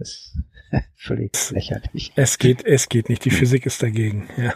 ist 0.00 0.38
völlig 0.96 1.32
lächerlich. 1.50 2.12
Es 2.16 2.38
geht, 2.38 2.64
es 2.64 2.88
geht 2.88 3.08
nicht. 3.08 3.24
Die 3.24 3.30
Physik 3.30 3.66
ist 3.66 3.82
dagegen. 3.82 4.28
Ja. 4.36 4.54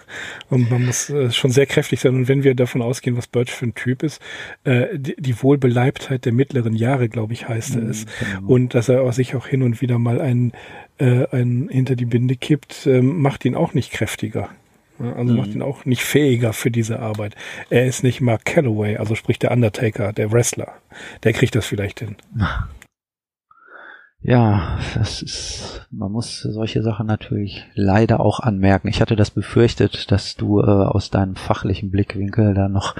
Und 0.48 0.70
man 0.70 0.86
muss 0.86 1.10
äh, 1.10 1.30
schon 1.30 1.50
sehr 1.50 1.66
kräftig 1.66 2.00
sein. 2.00 2.14
Und 2.14 2.28
wenn 2.28 2.44
wir 2.44 2.54
davon 2.54 2.82
ausgehen, 2.82 3.16
was 3.16 3.26
Birch 3.26 3.52
für 3.52 3.66
ein 3.66 3.74
Typ 3.74 4.02
ist, 4.02 4.20
äh, 4.64 4.98
die, 4.98 5.16
die 5.18 5.42
Wohlbeleibtheit 5.42 6.24
der 6.24 6.32
mittleren 6.32 6.74
Jahre, 6.74 7.08
glaube 7.08 7.32
ich, 7.32 7.48
heißt 7.48 7.76
er 7.76 7.82
es. 7.88 8.06
Genau. 8.06 8.48
Und 8.48 8.74
dass 8.74 8.88
er 8.88 9.02
auch 9.02 9.12
sich 9.12 9.34
auch 9.34 9.46
hin 9.46 9.62
und 9.62 9.80
wieder 9.80 9.98
mal 9.98 10.20
einen, 10.20 10.52
äh, 10.98 11.26
einen 11.28 11.68
hinter 11.68 11.96
die 11.96 12.06
Binde 12.06 12.36
kippt, 12.36 12.86
äh, 12.86 13.02
macht 13.02 13.44
ihn 13.44 13.54
auch 13.54 13.74
nicht 13.74 13.92
kräftiger. 13.92 14.50
Also 14.98 15.32
mhm. 15.32 15.38
macht 15.38 15.54
ihn 15.54 15.62
auch 15.62 15.84
nicht 15.84 16.02
fähiger 16.02 16.52
für 16.52 16.70
diese 16.70 17.00
Arbeit. 17.00 17.34
Er 17.70 17.86
ist 17.86 18.04
nicht 18.04 18.20
Mark 18.20 18.44
Calloway, 18.44 18.96
also 18.96 19.14
sprich 19.14 19.38
der 19.38 19.50
Undertaker, 19.50 20.12
der 20.12 20.30
Wrestler. 20.32 20.74
Der 21.24 21.32
kriegt 21.32 21.54
das 21.54 21.66
vielleicht 21.66 22.00
hin. 22.00 22.16
Ja, 24.26 24.78
das 24.94 25.20
ist, 25.20 25.86
man 25.90 26.10
muss 26.10 26.40
solche 26.40 26.82
Sachen 26.82 27.06
natürlich 27.06 27.66
leider 27.74 28.20
auch 28.20 28.40
anmerken. 28.40 28.88
Ich 28.88 29.02
hatte 29.02 29.16
das 29.16 29.30
befürchtet, 29.30 30.10
dass 30.10 30.34
du 30.34 30.60
äh, 30.60 30.64
aus 30.64 31.10
deinem 31.10 31.36
fachlichen 31.36 31.90
Blickwinkel 31.90 32.54
da 32.54 32.70
noch 32.70 32.96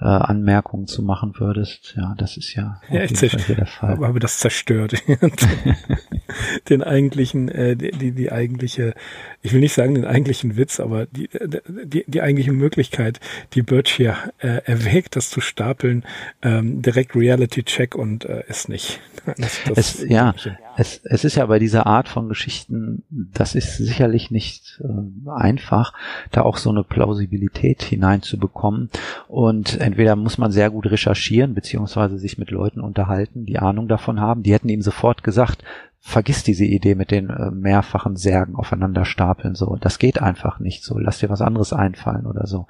äh, 0.00 0.04
Anmerkungen 0.04 0.86
zu 0.86 1.02
machen 1.02 1.32
würdest. 1.36 1.94
Ja, 1.96 2.14
das 2.16 2.36
ist 2.36 2.54
ja, 2.54 2.80
ja 2.90 3.02
jeden 3.02 3.16
Fall 3.16 3.56
der 3.56 3.66
Fall. 3.66 3.90
Aber, 3.90 4.06
aber 4.06 4.20
das 4.20 4.38
zerstört 4.38 4.94
den 6.68 6.84
eigentlichen, 6.84 7.48
äh, 7.48 7.74
die, 7.74 8.12
die, 8.12 8.30
eigentliche, 8.30 8.94
ich 9.42 9.52
will 9.52 9.60
nicht 9.60 9.74
sagen 9.74 9.96
den 9.96 10.04
eigentlichen 10.04 10.56
Witz, 10.56 10.78
aber 10.78 11.06
die, 11.06 11.28
die, 11.66 12.04
die 12.06 12.22
eigentliche 12.22 12.52
Möglichkeit, 12.52 13.18
die 13.54 13.62
Birch 13.62 13.90
hier 13.90 14.16
äh, 14.38 14.62
erwägt, 14.64 15.16
das 15.16 15.28
zu 15.30 15.40
stapeln, 15.40 16.04
ähm, 16.40 16.82
direkt 16.82 17.16
Reality 17.16 17.64
Check 17.64 17.96
und 17.96 18.26
äh, 18.26 18.44
ist 18.46 18.68
nicht. 18.68 19.00
Das, 19.36 19.60
das 19.66 19.78
es, 19.78 20.08
ja, 20.08 20.34
es, 20.78 21.00
es 21.02 21.24
ist 21.24 21.34
ja 21.34 21.44
bei 21.46 21.58
dieser 21.58 21.86
Art 21.86 22.08
von 22.08 22.28
Geschichten, 22.28 23.02
das 23.10 23.56
ist 23.56 23.78
sicherlich 23.78 24.30
nicht 24.30 24.80
äh, 24.80 25.28
einfach, 25.28 25.92
da 26.30 26.42
auch 26.42 26.56
so 26.56 26.70
eine 26.70 26.84
Plausibilität 26.84 27.82
hineinzubekommen. 27.82 28.88
Und 29.26 29.80
entweder 29.80 30.14
muss 30.14 30.38
man 30.38 30.52
sehr 30.52 30.70
gut 30.70 30.86
recherchieren, 30.86 31.54
beziehungsweise 31.54 32.16
sich 32.16 32.38
mit 32.38 32.52
Leuten 32.52 32.80
unterhalten, 32.80 33.44
die 33.44 33.58
Ahnung 33.58 33.88
davon 33.88 34.20
haben. 34.20 34.44
Die 34.44 34.52
hätten 34.52 34.68
ihm 34.68 34.82
sofort 34.82 35.24
gesagt, 35.24 35.64
vergiss 35.98 36.44
diese 36.44 36.64
Idee 36.64 36.94
mit 36.94 37.10
den 37.10 37.28
äh, 37.28 37.50
mehrfachen 37.50 38.14
Särgen 38.14 38.54
aufeinander 38.54 39.04
stapeln, 39.04 39.56
so. 39.56 39.76
Das 39.80 39.98
geht 39.98 40.22
einfach 40.22 40.60
nicht 40.60 40.84
so. 40.84 40.96
Lass 40.96 41.18
dir 41.18 41.28
was 41.28 41.42
anderes 41.42 41.72
einfallen 41.72 42.24
oder 42.24 42.46
so. 42.46 42.68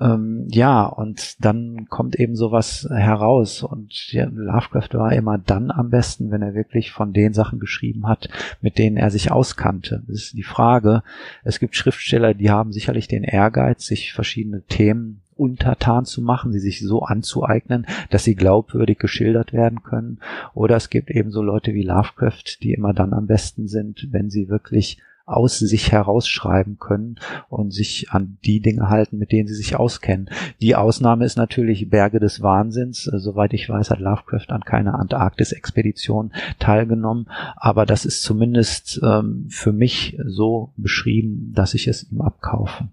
Ähm, 0.00 0.46
ja, 0.48 0.84
und 0.84 1.44
dann 1.44 1.86
kommt 1.88 2.16
eben 2.16 2.34
sowas 2.34 2.88
heraus. 2.90 3.62
Und 3.62 4.12
ja, 4.12 4.26
Lovecraft 4.26 4.88
war 4.94 5.12
immer 5.12 5.38
dann 5.38 5.70
am 5.70 5.90
besten, 5.90 6.30
wenn 6.30 6.42
er 6.42 6.54
wirklich 6.54 6.92
von 6.92 7.12
den 7.12 7.32
Sachen 7.32 7.58
geschrieben 7.58 8.06
hat, 8.06 8.28
mit 8.60 8.78
denen 8.78 8.96
er 8.96 9.10
sich 9.10 9.30
auskannte. 9.30 10.02
Das 10.06 10.16
ist 10.16 10.36
die 10.36 10.42
Frage. 10.42 11.02
Es 11.44 11.60
gibt 11.60 11.76
Schriftsteller, 11.76 12.34
die 12.34 12.50
haben 12.50 12.72
sicherlich 12.72 13.08
den 13.08 13.24
Ehrgeiz, 13.24 13.86
sich 13.86 14.12
verschiedene 14.12 14.62
Themen 14.62 15.22
untertan 15.34 16.04
zu 16.04 16.22
machen, 16.22 16.52
sie 16.52 16.60
sich 16.60 16.80
so 16.80 17.02
anzueignen, 17.02 17.86
dass 18.10 18.24
sie 18.24 18.34
glaubwürdig 18.34 18.98
geschildert 18.98 19.52
werden 19.52 19.82
können. 19.82 20.20
Oder 20.54 20.76
es 20.76 20.90
gibt 20.90 21.10
eben 21.10 21.30
so 21.30 21.42
Leute 21.42 21.74
wie 21.74 21.82
Lovecraft, 21.82 22.62
die 22.62 22.72
immer 22.72 22.92
dann 22.92 23.12
am 23.12 23.26
besten 23.26 23.66
sind, 23.66 24.08
wenn 24.10 24.30
sie 24.30 24.48
wirklich 24.48 24.98
aus 25.24 25.58
sich 25.58 25.92
herausschreiben 25.92 26.78
können 26.78 27.18
und 27.48 27.72
sich 27.72 28.10
an 28.10 28.38
die 28.44 28.60
Dinge 28.60 28.88
halten, 28.88 29.18
mit 29.18 29.32
denen 29.32 29.48
sie 29.48 29.54
sich 29.54 29.76
auskennen. 29.76 30.30
Die 30.60 30.74
Ausnahme 30.74 31.24
ist 31.24 31.36
natürlich 31.36 31.90
Berge 31.90 32.20
des 32.20 32.42
Wahnsinns. 32.42 33.06
Äh, 33.06 33.18
soweit 33.18 33.52
ich 33.52 33.68
weiß, 33.68 33.90
hat 33.90 34.00
Lovecraft 34.00 34.50
an 34.50 34.64
keiner 34.64 34.98
Antarktis-Expedition 34.98 36.32
teilgenommen, 36.58 37.28
aber 37.56 37.86
das 37.86 38.04
ist 38.04 38.22
zumindest 38.22 39.00
ähm, 39.02 39.46
für 39.48 39.72
mich 39.72 40.18
so 40.24 40.72
beschrieben, 40.76 41.52
dass 41.54 41.74
ich 41.74 41.88
es 41.88 42.10
ihm 42.10 42.20
abkaufe. 42.20 42.88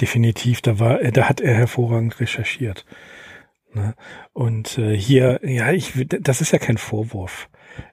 Definitiv, 0.00 0.60
da 0.60 0.78
war, 0.78 1.00
äh, 1.00 1.12
da 1.12 1.28
hat 1.28 1.40
er 1.40 1.54
hervorragend 1.54 2.20
recherchiert. 2.20 2.84
Ne? 3.72 3.94
Und 4.32 4.78
äh, 4.78 4.96
hier, 4.96 5.40
ja, 5.42 5.72
ich, 5.72 6.06
das 6.06 6.40
ist 6.40 6.52
ja 6.52 6.58
kein 6.58 6.78
Vorwurf. 6.78 7.48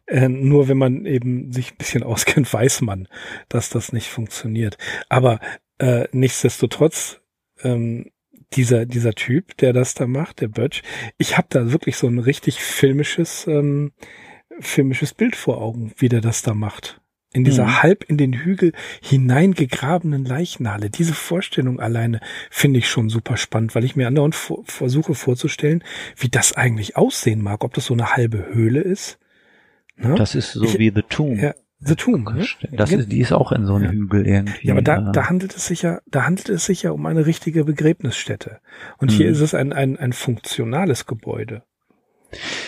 Äh, 0.06 0.30
nur 0.30 0.68
wenn 0.68 0.78
man 0.78 1.06
eben 1.06 1.52
sich 1.52 1.72
ein 1.72 1.78
bisschen 1.78 2.04
auskennt, 2.04 2.52
weiß 2.52 2.82
man, 2.82 3.08
dass 3.50 3.70
das 3.70 3.94
nicht 3.94 4.10
funktioniert. 4.10 4.78
Aber 5.10 5.40
äh, 5.78 6.08
nichtsdestotrotz, 6.12 7.22
ähm, 7.64 8.12
dieser, 8.54 8.86
dieser 8.86 9.14
Typ, 9.14 9.58
der 9.58 9.74
das 9.74 9.94
da 9.94 10.08
macht, 10.08 10.42
der 10.42 10.50
Birch, 10.50 10.84
ich 11.18 11.38
habe 11.38 11.48
da 11.50 11.72
wirklich 11.72 11.96
so 11.96 12.08
ein 12.08 12.20
richtig 12.20 12.60
filmisches, 12.60 13.48
ähm, 13.48 13.94
filmisches 14.60 15.14
Bild 15.14 15.36
vor 15.36 15.62
Augen, 15.62 15.94
wie 15.98 16.10
der 16.10 16.22
das 16.22 16.42
da 16.42 16.54
macht. 16.54 17.02
In 17.34 17.46
dieser 17.46 17.64
mhm. 17.64 17.82
halb 17.82 18.04
in 18.04 18.18
den 18.18 18.34
Hügel 18.34 18.74
hineingegrabenen 19.02 20.26
Leichnale. 20.26 20.90
Diese 20.90 21.14
Vorstellung 21.14 21.80
alleine 21.80 22.20
finde 22.50 22.80
ich 22.80 22.90
schon 22.90 23.08
super 23.08 23.38
spannend, 23.38 23.74
weil 23.74 23.86
ich 23.86 23.96
mir 23.96 24.08
andauernd 24.08 24.36
versuche 24.36 25.16
vorzustellen, 25.16 25.82
wie 26.18 26.28
das 26.28 26.52
eigentlich 26.52 26.98
aussehen 26.98 27.42
mag. 27.42 27.64
Ob 27.64 27.74
das 27.74 27.86
so 27.86 27.94
eine 27.94 28.18
halbe 28.18 28.54
Höhle 28.54 28.82
ist 28.82 29.21
Ne? 30.02 30.16
Das 30.16 30.36
ist 30.36 30.54
so 30.54 30.64
ich, 30.64 30.80
wie 30.80 30.92
The 30.94 31.04
Tomb. 31.08 31.42
Ja, 31.42 31.54
The 31.80 31.96
Tomb. 31.96 32.34
Ne? 32.34 32.46
Das 32.72 32.92
ist, 32.92 33.12
die 33.12 33.20
ist 33.20 33.32
auch 33.32 33.52
in 33.52 33.66
so 33.66 33.76
einem. 33.76 33.92
Hügel 33.92 34.28
irgendwie. 34.28 34.68
Ja, 34.68 34.74
aber 34.74 34.82
da, 34.82 35.12
da 35.12 35.30
handelt 35.30 35.56
es 35.56 35.68
sich 35.68 35.82
ja, 35.82 36.00
da 36.06 36.26
handelt 36.26 36.50
es 36.50 36.66
sich 36.66 36.84
ja 36.84 36.92
um 36.92 37.06
eine 37.06 37.26
richtige 37.26 37.66
Begräbnisstätte. 37.66 38.60
Und 38.98 39.12
mhm. 39.12 39.16
hier 39.16 39.30
ist 39.30 39.42
es 39.42 39.54
ein, 39.54 39.74
ein, 39.74 39.98
ein 39.98 40.14
funktionales 40.14 41.06
Gebäude. 41.06 41.64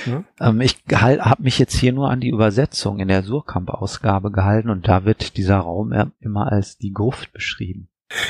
Ja? 0.06 0.24
Ähm, 0.40 0.62
ich 0.62 0.78
habe 0.92 1.44
mich 1.44 1.60
jetzt 1.60 1.76
hier 1.76 1.94
nur 1.94 2.10
an 2.10 2.20
die 2.20 2.30
Übersetzung 2.30 3.00
in 3.00 3.08
der 3.08 3.24
Surkamp-Ausgabe 3.24 4.32
gehalten 4.32 4.70
und 4.70 4.88
da 4.88 5.06
wird 5.06 5.38
dieser 5.38 5.58
Raum 5.58 5.94
immer 6.20 6.52
als 6.52 6.78
die 6.78 6.92
Gruft 6.92 7.32
beschrieben. 7.34 7.88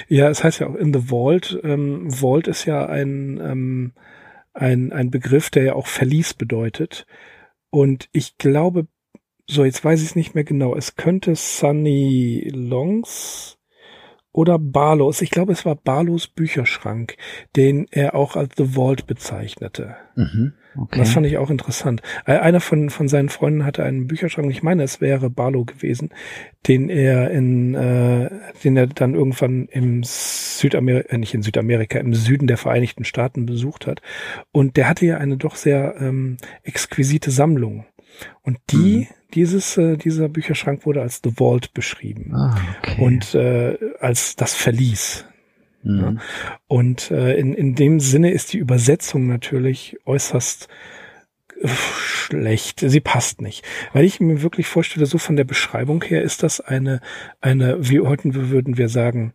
Ja, 0.07 0.29
es 0.29 0.43
heißt 0.43 0.59
ja 0.59 0.67
auch 0.67 0.75
in 0.75 0.93
the 0.93 1.09
Vault. 1.09 1.59
Ähm, 1.63 2.09
Vault 2.09 2.47
ist 2.47 2.65
ja 2.65 2.85
ein, 2.85 3.39
ähm, 3.41 3.93
ein, 4.53 4.93
ein 4.93 5.11
Begriff, 5.11 5.49
der 5.49 5.63
ja 5.63 5.73
auch 5.73 5.87
Verlies 5.87 6.33
bedeutet. 6.33 7.05
Und 7.73 8.07
ich 8.11 8.37
glaube, 8.37 8.85
so 9.49 9.65
jetzt 9.65 9.83
weiß 9.83 10.01
ich 10.01 10.09
es 10.09 10.15
nicht 10.15 10.35
mehr 10.35 10.43
genau, 10.43 10.75
es 10.75 10.95
könnte 10.95 11.35
Sunny 11.35 12.47
Longs 12.53 13.57
oder 14.33 14.57
Barlows, 14.59 15.21
ich 15.21 15.29
glaube 15.29 15.53
es 15.53 15.63
war 15.65 15.75
Barlows 15.75 16.27
Bücherschrank, 16.27 17.15
den 17.55 17.87
er 17.91 18.15
auch 18.15 18.35
als 18.35 18.55
The 18.57 18.73
Vault 18.75 19.07
bezeichnete. 19.07 19.95
Mhm, 20.15 20.53
okay. 20.75 20.99
Das 20.99 21.11
fand 21.11 21.27
ich 21.27 21.37
auch 21.37 21.51
interessant. 21.51 22.01
Äh, 22.25 22.39
einer 22.39 22.59
von, 22.59 22.89
von 22.89 23.07
seinen 23.07 23.29
Freunden 23.29 23.63
hatte 23.63 23.83
einen 23.83 24.07
Bücherschrank, 24.07 24.49
ich 24.51 24.63
meine, 24.63 24.83
es 24.83 24.99
wäre 25.01 25.29
Barlow 25.29 25.65
gewesen, 25.65 26.09
den 26.67 26.89
er 26.89 27.29
in, 27.29 27.75
äh, 27.75 28.29
den 28.63 28.75
er 28.75 28.87
dann 28.87 29.13
irgendwann 29.13 29.67
im 29.67 30.01
Südamerika, 30.03 31.13
äh, 31.13 31.17
nicht 31.19 31.35
in 31.35 31.43
Südamerika, 31.43 31.99
im 31.99 32.15
Süden 32.15 32.47
der 32.47 32.57
Vereinigten 32.57 33.05
Staaten 33.05 33.45
besucht 33.45 33.85
hat. 33.85 34.01
Und 34.51 34.77
der 34.77 34.89
hatte 34.89 35.05
ja 35.05 35.17
eine 35.17 35.37
doch 35.37 35.55
sehr 35.55 35.95
ähm, 35.99 36.37
exquisite 36.63 37.29
Sammlung. 37.29 37.85
Und 38.41 38.59
die, 38.71 38.99
mhm. 38.99 39.07
dieses, 39.33 39.77
äh, 39.77 39.97
dieser 39.97 40.29
Bücherschrank 40.29 40.85
wurde 40.85 41.01
als 41.01 41.21
The 41.23 41.31
Vault 41.31 41.73
beschrieben. 41.73 42.33
Ah, 42.33 42.57
okay. 42.79 43.01
Und 43.01 43.35
äh, 43.35 43.77
als 43.99 44.35
das 44.35 44.53
Verlies. 44.53 45.25
Mhm. 45.83 45.99
Ja. 45.99 46.15
Und 46.67 47.11
äh, 47.11 47.35
in, 47.37 47.53
in 47.53 47.75
dem 47.75 47.99
Sinne 47.99 48.31
ist 48.31 48.53
die 48.53 48.57
Übersetzung 48.57 49.27
natürlich 49.27 49.97
äußerst 50.05 50.67
äh, 51.61 51.67
schlecht. 51.67 52.79
Sie 52.79 53.01
passt 53.01 53.41
nicht. 53.41 53.65
Weil 53.91 54.05
ich 54.05 54.19
mir 54.19 54.41
wirklich 54.41 54.67
vorstelle, 54.67 55.05
so 55.05 55.17
von 55.17 55.35
der 55.35 55.43
Beschreibung 55.43 56.03
her 56.03 56.21
ist 56.23 56.43
das 56.43 56.61
eine, 56.61 57.01
eine, 57.41 57.89
wie 57.89 57.99
heute 57.99 58.33
würden 58.33 58.77
wir 58.77 58.89
sagen, 58.89 59.33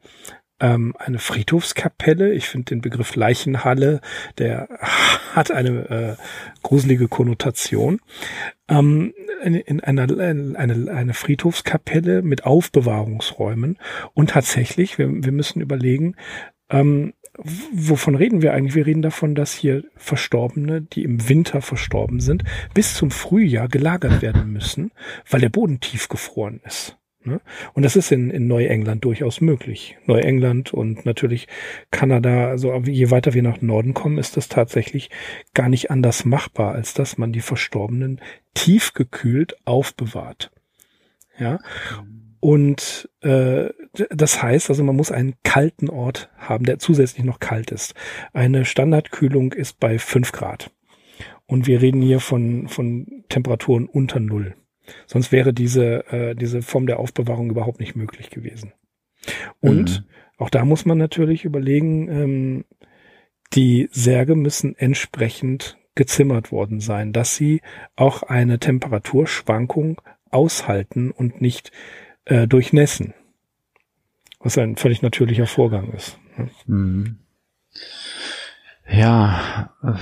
ähm, 0.60 0.94
eine 0.98 1.18
Friedhofskapelle. 1.18 2.32
Ich 2.32 2.48
finde 2.48 2.66
den 2.66 2.80
Begriff 2.80 3.14
Leichenhalle, 3.16 4.00
der 4.38 4.68
hat 5.34 5.50
eine 5.50 6.16
äh, 6.18 6.62
gruselige 6.62 7.08
Konnotation. 7.08 8.00
Ähm, 8.68 9.14
in, 9.42 9.54
in 9.54 9.80
einer 9.80 10.02
eine, 10.18 10.90
eine 10.90 11.14
Friedhofskapelle 11.14 12.22
mit 12.22 12.44
Aufbewahrungsräumen 12.44 13.78
und 14.14 14.30
tatsächlich, 14.30 14.98
wir, 14.98 15.08
wir 15.10 15.32
müssen 15.32 15.60
überlegen, 15.60 16.16
ähm, 16.70 17.14
wovon 17.72 18.14
reden 18.14 18.42
wir 18.42 18.52
eigentlich? 18.52 18.74
Wir 18.74 18.86
reden 18.86 19.02
davon, 19.02 19.34
dass 19.34 19.52
hier 19.54 19.84
Verstorbene, 19.96 20.82
die 20.82 21.04
im 21.04 21.28
Winter 21.28 21.62
verstorben 21.62 22.20
sind, 22.20 22.44
bis 22.74 22.94
zum 22.94 23.10
Frühjahr 23.10 23.68
gelagert 23.68 24.22
werden 24.22 24.52
müssen, 24.52 24.90
weil 25.30 25.40
der 25.40 25.48
Boden 25.48 25.80
tiefgefroren 25.80 26.60
ist. 26.64 26.96
Ne? 27.28 27.40
Und 27.74 27.84
das 27.84 27.94
ist 27.94 28.10
in, 28.10 28.30
in 28.30 28.46
Neuengland 28.46 29.04
durchaus 29.04 29.40
möglich. 29.40 29.96
Neuengland 30.06 30.74
und 30.74 31.06
natürlich 31.06 31.46
Kanada, 31.90 32.48
also 32.48 32.74
je 32.84 33.10
weiter 33.10 33.34
wir 33.34 33.42
nach 33.42 33.60
Norden 33.60 33.94
kommen, 33.94 34.18
ist 34.18 34.36
das 34.36 34.48
tatsächlich 34.48 35.10
gar 35.54 35.68
nicht 35.68 35.90
anders 35.90 36.24
machbar, 36.24 36.74
als 36.74 36.94
dass 36.94 37.18
man 37.18 37.32
die 37.32 37.40
Verstorbenen 37.40 38.20
tiefgekühlt 38.54 39.56
aufbewahrt. 39.64 40.50
Ja. 41.38 41.58
Und 42.40 43.08
äh, 43.20 43.68
das 44.10 44.42
heißt, 44.42 44.70
also 44.70 44.84
man 44.84 44.96
muss 44.96 45.10
einen 45.10 45.34
kalten 45.42 45.90
Ort 45.90 46.30
haben, 46.36 46.64
der 46.64 46.78
zusätzlich 46.78 47.24
noch 47.24 47.40
kalt 47.40 47.70
ist. 47.70 47.94
Eine 48.32 48.64
Standardkühlung 48.64 49.52
ist 49.52 49.80
bei 49.80 49.98
fünf 49.98 50.32
Grad. 50.32 50.70
Und 51.46 51.66
wir 51.66 51.80
reden 51.80 52.02
hier 52.02 52.20
von, 52.20 52.68
von 52.68 53.24
Temperaturen 53.28 53.86
unter 53.86 54.20
Null. 54.20 54.54
Sonst 55.06 55.32
wäre 55.32 55.52
diese, 55.52 56.06
äh, 56.12 56.34
diese 56.34 56.62
Form 56.62 56.86
der 56.86 56.98
Aufbewahrung 56.98 57.50
überhaupt 57.50 57.80
nicht 57.80 57.96
möglich 57.96 58.30
gewesen. 58.30 58.72
Und 59.60 60.00
mhm. 60.00 60.04
auch 60.38 60.50
da 60.50 60.64
muss 60.64 60.84
man 60.84 60.98
natürlich 60.98 61.44
überlegen, 61.44 62.08
ähm, 62.08 62.64
die 63.54 63.88
Särge 63.92 64.34
müssen 64.34 64.76
entsprechend 64.76 65.78
gezimmert 65.94 66.52
worden 66.52 66.80
sein, 66.80 67.12
dass 67.12 67.34
sie 67.34 67.60
auch 67.96 68.22
eine 68.22 68.58
Temperaturschwankung 68.58 70.00
aushalten 70.30 71.10
und 71.10 71.40
nicht 71.40 71.72
äh, 72.24 72.46
durchnässen. 72.46 73.14
Was 74.38 74.56
ein 74.58 74.76
völlig 74.76 75.02
natürlicher 75.02 75.46
Vorgang 75.46 75.92
ist. 75.92 76.18
Ne? 76.36 76.50
Mhm. 76.66 77.18
Ja, 78.88 79.74
äh, 79.82 79.94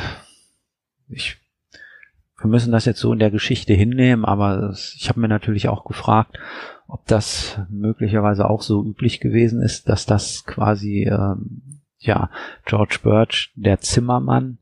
ich 1.09 1.39
wir 2.47 2.51
müssen 2.51 2.73
das 2.73 2.85
jetzt 2.85 3.01
so 3.01 3.13
in 3.13 3.19
der 3.19 3.33
Geschichte 3.33 3.75
hinnehmen, 3.75 4.25
aber 4.25 4.73
ich 4.95 5.09
habe 5.09 5.19
mir 5.21 5.29
natürlich 5.29 5.69
auch 5.69 5.85
gefragt, 5.85 6.39
ob 6.87 7.05
das 7.07 7.59
möglicherweise 7.69 8.49
auch 8.49 8.63
so 8.63 8.85
üblich 8.85 9.19
gewesen 9.19 9.61
ist, 9.61 9.89
dass 9.89 10.07
das 10.07 10.45
quasi 10.45 11.09
ähm, 11.11 11.81
ja 11.99 12.31
George 12.65 12.99
Birch, 13.03 13.53
der 13.57 13.81
Zimmermann, 13.81 14.59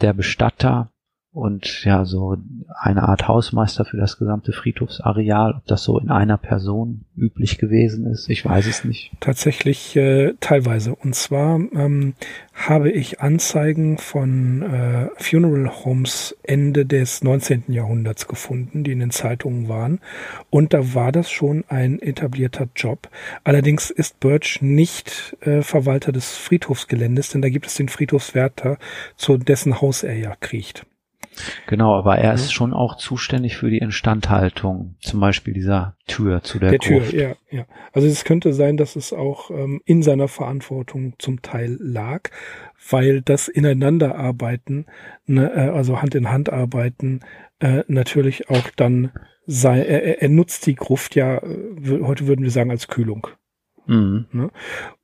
der 0.00 0.14
Bestatter 0.14 0.90
und 1.32 1.84
ja 1.84 2.04
so 2.04 2.36
eine 2.74 3.02
Art 3.02 3.28
Hausmeister 3.28 3.84
für 3.84 3.98
das 3.98 4.18
gesamte 4.18 4.52
Friedhofsareal, 4.52 5.54
ob 5.56 5.66
das 5.66 5.84
so 5.84 5.98
in 5.98 6.10
einer 6.10 6.38
Person 6.38 7.04
üblich 7.16 7.58
gewesen 7.58 8.06
ist, 8.06 8.28
ich 8.30 8.44
weiß 8.44 8.66
es 8.66 8.84
nicht. 8.84 9.12
Tatsächlich 9.20 9.94
äh, 9.96 10.34
teilweise. 10.40 10.94
Und 10.94 11.14
zwar 11.14 11.60
ähm, 11.74 12.14
habe 12.54 12.90
ich 12.90 13.20
Anzeigen 13.20 13.98
von 13.98 14.62
äh, 14.62 15.08
Funeral 15.16 15.84
Homes 15.84 16.34
Ende 16.42 16.86
des 16.86 17.22
19. 17.22 17.64
Jahrhunderts 17.68 18.26
gefunden, 18.26 18.82
die 18.82 18.92
in 18.92 19.00
den 19.00 19.10
Zeitungen 19.10 19.68
waren. 19.68 20.00
Und 20.48 20.72
da 20.72 20.94
war 20.94 21.12
das 21.12 21.30
schon 21.30 21.64
ein 21.68 22.00
etablierter 22.00 22.68
Job. 22.74 23.08
Allerdings 23.44 23.90
ist 23.90 24.18
Birch 24.18 24.62
nicht 24.62 25.36
äh, 25.42 25.60
Verwalter 25.60 26.10
des 26.10 26.36
Friedhofsgeländes, 26.36 27.28
denn 27.28 27.42
da 27.42 27.50
gibt 27.50 27.66
es 27.66 27.74
den 27.74 27.88
Friedhofswärter, 27.88 28.78
zu 29.16 29.36
dessen 29.36 29.80
Haus 29.80 30.02
er 30.02 30.16
ja 30.16 30.34
kriecht. 30.34 30.86
Genau, 31.66 31.94
aber 31.94 32.18
er 32.18 32.34
ist 32.34 32.52
schon 32.52 32.72
auch 32.72 32.96
zuständig 32.96 33.56
für 33.56 33.70
die 33.70 33.78
Instandhaltung, 33.78 34.96
zum 35.00 35.20
Beispiel 35.20 35.54
dieser 35.54 35.96
Tür 36.06 36.42
zu 36.42 36.58
der, 36.58 36.70
der 36.70 36.78
Gruft. 36.78 37.10
Tür. 37.10 37.20
Ja, 37.20 37.34
ja. 37.50 37.66
Also 37.92 38.08
es 38.08 38.24
könnte 38.24 38.52
sein, 38.52 38.76
dass 38.76 38.96
es 38.96 39.12
auch 39.12 39.50
ähm, 39.50 39.80
in 39.84 40.02
seiner 40.02 40.28
Verantwortung 40.28 41.14
zum 41.18 41.42
Teil 41.42 41.76
lag, 41.80 42.30
weil 42.90 43.22
das 43.22 43.48
Ineinanderarbeiten, 43.48 44.86
ne, 45.26 45.52
äh, 45.54 45.70
also 45.70 46.00
Hand 46.00 46.14
in 46.14 46.30
Hand 46.30 46.50
arbeiten, 46.50 47.20
äh, 47.60 47.82
natürlich 47.88 48.50
auch 48.50 48.70
dann 48.76 49.12
sei, 49.46 49.80
er, 49.80 50.22
er 50.22 50.28
nutzt 50.28 50.66
die 50.66 50.74
Gruft 50.74 51.14
ja, 51.16 51.38
äh, 51.38 52.00
heute 52.02 52.26
würden 52.26 52.44
wir 52.44 52.50
sagen, 52.50 52.70
als 52.70 52.88
Kühlung. 52.88 53.28
Mhm. 53.86 54.26
Ne? 54.32 54.50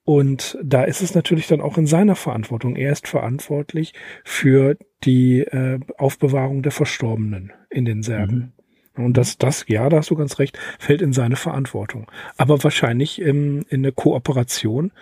Und 0.05 0.59
da 0.63 0.85
ist 0.85 1.01
es 1.01 1.15
natürlich 1.15 1.47
dann 1.47 1.63
auch 1.63 1.79
in 1.79 1.87
seiner 1.87 2.15
Verantwortung. 2.15 2.77
Er 2.77 2.93
ist 2.93 3.09
verantwortlich 3.09 3.95
für 4.23 4.77
die 5.03 5.41
äh, 5.41 5.81
Aufbewahrung 5.97 6.63
der 6.63 6.73
Verstorbenen 6.73 7.53
in 7.71 7.87
den 7.87 8.03
Särgen. 8.03 8.53
Mhm. 8.97 9.05
Und 9.05 9.17
das, 9.17 9.39
das, 9.39 9.65
ja, 9.67 9.89
da 9.89 9.99
hast 9.99 10.11
du 10.11 10.15
ganz 10.15 10.39
recht, 10.39 10.59
fällt 10.79 11.03
in 11.03 11.13
seine 11.13 11.37
Verantwortung. 11.37 12.11
Aber 12.37 12.63
wahrscheinlich 12.63 13.21
im, 13.21 13.65
in 13.69 13.83
der 13.83 13.93
Kooperation 13.93 14.93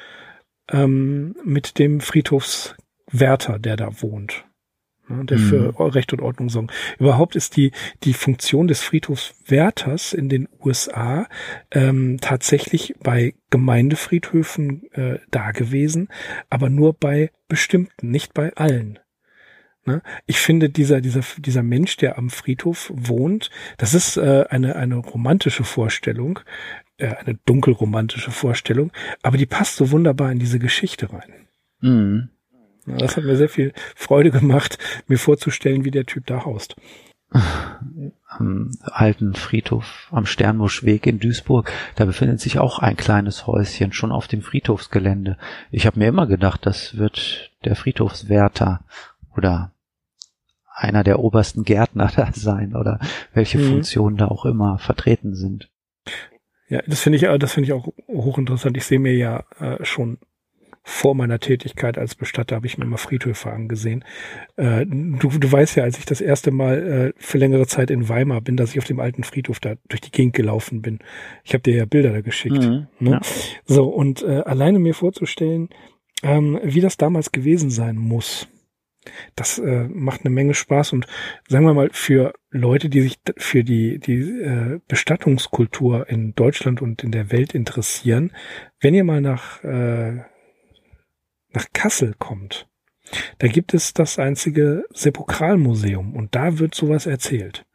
ähm, 0.70 1.34
mit 1.44 1.78
dem 1.78 2.00
Friedhofswärter, 2.00 3.58
der 3.58 3.76
da 3.76 4.00
wohnt 4.00 4.46
ne, 5.12 5.24
der 5.24 5.38
für 5.38 5.72
mhm. 5.72 5.90
Recht 5.90 6.12
und 6.12 6.20
Ordnung 6.20 6.48
sorgen. 6.48 6.68
Überhaupt 6.98 7.36
ist 7.36 7.56
die, 7.56 7.72
die 8.04 8.14
Funktion 8.14 8.68
des 8.68 8.80
Friedhofswärters 8.80 10.12
in 10.12 10.28
den 10.28 10.48
USA 10.64 11.26
ähm, 11.70 12.18
tatsächlich 12.20 12.94
bei 13.02 13.34
Gemeindefriedhöfen 13.50 14.90
äh, 14.92 15.18
da 15.30 15.52
gewesen, 15.52 16.08
aber 16.50 16.70
nur 16.70 16.94
bei 16.94 17.30
bestimmten, 17.48 18.10
nicht 18.10 18.34
bei 18.34 18.54
allen. 18.54 18.98
Ne? 19.84 20.02
Ich 20.26 20.38
finde, 20.38 20.70
dieser, 20.70 21.00
dieser, 21.00 21.22
dieser 21.38 21.62
Mensch, 21.62 21.96
der 21.96 22.16
am 22.18 22.30
Friedhof 22.30 22.90
wohnt, 22.94 23.50
das 23.78 23.94
ist 23.94 24.16
äh, 24.16 24.44
eine, 24.48 24.76
eine 24.76 24.96
romantische 24.96 25.64
Vorstellung, 25.64 26.40
äh, 26.98 27.08
eine 27.08 27.38
dunkelromantische 27.44 28.30
Vorstellung, 28.30 28.92
aber 29.22 29.36
die 29.36 29.46
passt 29.46 29.76
so 29.76 29.90
wunderbar 29.90 30.30
in 30.30 30.38
diese 30.38 30.58
Geschichte 30.58 31.12
rein. 31.12 31.32
Mhm. 31.80 32.28
Das 32.86 33.16
hat 33.16 33.24
mir 33.24 33.36
sehr 33.36 33.48
viel 33.48 33.72
Freude 33.94 34.30
gemacht, 34.30 34.78
mir 35.06 35.18
vorzustellen, 35.18 35.84
wie 35.84 35.90
der 35.90 36.06
Typ 36.06 36.26
da 36.26 36.44
haust. 36.44 36.76
Am 38.28 38.72
alten 38.82 39.34
Friedhof 39.34 40.08
am 40.10 40.26
Sternbuschweg 40.26 41.06
in 41.06 41.18
Duisburg, 41.18 41.72
da 41.94 42.04
befindet 42.04 42.40
sich 42.40 42.58
auch 42.58 42.78
ein 42.78 42.96
kleines 42.96 43.46
Häuschen 43.46 43.92
schon 43.92 44.12
auf 44.12 44.28
dem 44.28 44.42
Friedhofsgelände. 44.42 45.38
Ich 45.70 45.86
habe 45.86 45.98
mir 45.98 46.08
immer 46.08 46.26
gedacht, 46.26 46.66
das 46.66 46.98
wird 46.98 47.50
der 47.64 47.76
Friedhofswärter 47.76 48.84
oder 49.34 49.72
einer 50.74 51.04
der 51.04 51.20
obersten 51.20 51.64
Gärtner 51.64 52.10
da 52.16 52.30
sein 52.32 52.74
oder 52.74 52.98
welche 53.32 53.58
mhm. 53.58 53.68
Funktionen 53.68 54.16
da 54.16 54.28
auch 54.28 54.44
immer 54.44 54.78
vertreten 54.78 55.34
sind. 55.34 55.70
Ja, 56.68 56.82
das 56.86 57.00
finde 57.00 57.16
ich, 57.16 57.38
das 57.38 57.52
finde 57.52 57.66
ich 57.66 57.72
auch 57.72 57.88
hochinteressant. 58.08 58.76
Ich 58.76 58.84
sehe 58.84 58.98
mir 58.98 59.14
ja 59.14 59.44
äh, 59.58 59.84
schon 59.84 60.18
vor 60.84 61.14
meiner 61.14 61.38
Tätigkeit 61.38 61.96
als 61.96 62.14
Bestatter 62.14 62.56
habe 62.56 62.66
ich 62.66 62.76
mir 62.76 62.84
immer 62.84 62.98
Friedhöfe 62.98 63.50
angesehen. 63.52 64.04
Äh, 64.56 64.84
du, 64.86 65.28
du 65.28 65.52
weißt 65.52 65.76
ja, 65.76 65.84
als 65.84 65.98
ich 65.98 66.06
das 66.06 66.20
erste 66.20 66.50
Mal 66.50 67.12
äh, 67.16 67.22
für 67.22 67.38
längere 67.38 67.66
Zeit 67.66 67.90
in 67.90 68.08
Weimar 68.08 68.40
bin, 68.40 68.56
dass 68.56 68.72
ich 68.72 68.78
auf 68.78 68.84
dem 68.84 68.98
alten 68.98 69.22
Friedhof 69.22 69.60
da 69.60 69.74
durch 69.88 70.00
die 70.00 70.10
Gegend 70.10 70.34
gelaufen 70.34 70.82
bin. 70.82 70.98
Ich 71.44 71.54
habe 71.54 71.62
dir 71.62 71.74
ja 71.74 71.84
Bilder 71.84 72.12
da 72.12 72.20
geschickt. 72.20 72.62
Mhm, 72.62 72.88
ne? 72.98 73.10
ja. 73.12 73.20
So, 73.64 73.88
und 73.88 74.22
äh, 74.22 74.40
alleine 74.40 74.80
mir 74.80 74.94
vorzustellen, 74.94 75.68
ähm, 76.24 76.58
wie 76.64 76.80
das 76.80 76.96
damals 76.96 77.30
gewesen 77.30 77.70
sein 77.70 77.96
muss. 77.96 78.48
Das 79.34 79.58
äh, 79.58 79.88
macht 79.88 80.20
eine 80.24 80.30
Menge 80.30 80.54
Spaß 80.54 80.92
und 80.92 81.06
sagen 81.48 81.64
wir 81.64 81.74
mal 81.74 81.90
für 81.92 82.34
Leute, 82.50 82.88
die 82.88 83.02
sich 83.02 83.18
für 83.36 83.64
die 83.64 83.98
die 83.98 84.20
äh, 84.20 84.80
Bestattungskultur 84.86 86.08
in 86.08 86.34
Deutschland 86.34 86.80
und 86.82 87.02
in 87.02 87.10
der 87.10 87.32
Welt 87.32 87.54
interessieren, 87.54 88.32
wenn 88.80 88.94
ihr 88.94 89.02
mal 89.02 89.20
nach 89.20 89.64
äh, 89.64 90.20
nach 91.54 91.66
Kassel 91.72 92.14
kommt, 92.18 92.68
da 93.38 93.48
gibt 93.48 93.74
es 93.74 93.92
das 93.92 94.18
einzige 94.18 94.84
Sepulkralmuseum 94.92 96.14
und 96.14 96.34
da 96.34 96.58
wird 96.58 96.74
sowas 96.74 97.06
erzählt. 97.06 97.66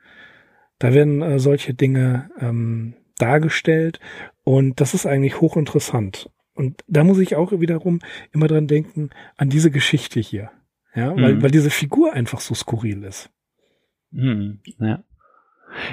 Da 0.80 0.94
werden 0.94 1.22
äh, 1.22 1.40
solche 1.40 1.74
Dinge 1.74 2.30
ähm, 2.40 2.96
dargestellt 3.18 4.00
und 4.44 4.80
das 4.80 4.94
ist 4.94 5.06
eigentlich 5.06 5.42
hochinteressant. 5.42 6.30
Und 6.54 6.84
da 6.88 7.04
muss 7.04 7.20
ich 7.20 7.36
auch 7.36 7.52
wiederum 7.52 8.00
immer 8.32 8.48
dran 8.48 8.68
denken 8.68 9.12
an 9.36 9.50
diese 9.50 9.70
Geschichte 9.70 10.20
hier. 10.20 10.52
Ja, 10.96 11.16
weil, 11.16 11.36
mhm. 11.36 11.44
weil 11.44 11.52
diese 11.52 11.70
Figur 11.70 12.14
einfach 12.14 12.40
so 12.40 12.56
skurril 12.56 13.04
ist. 13.04 13.30
Mhm, 14.10 14.62
ja. 14.80 15.04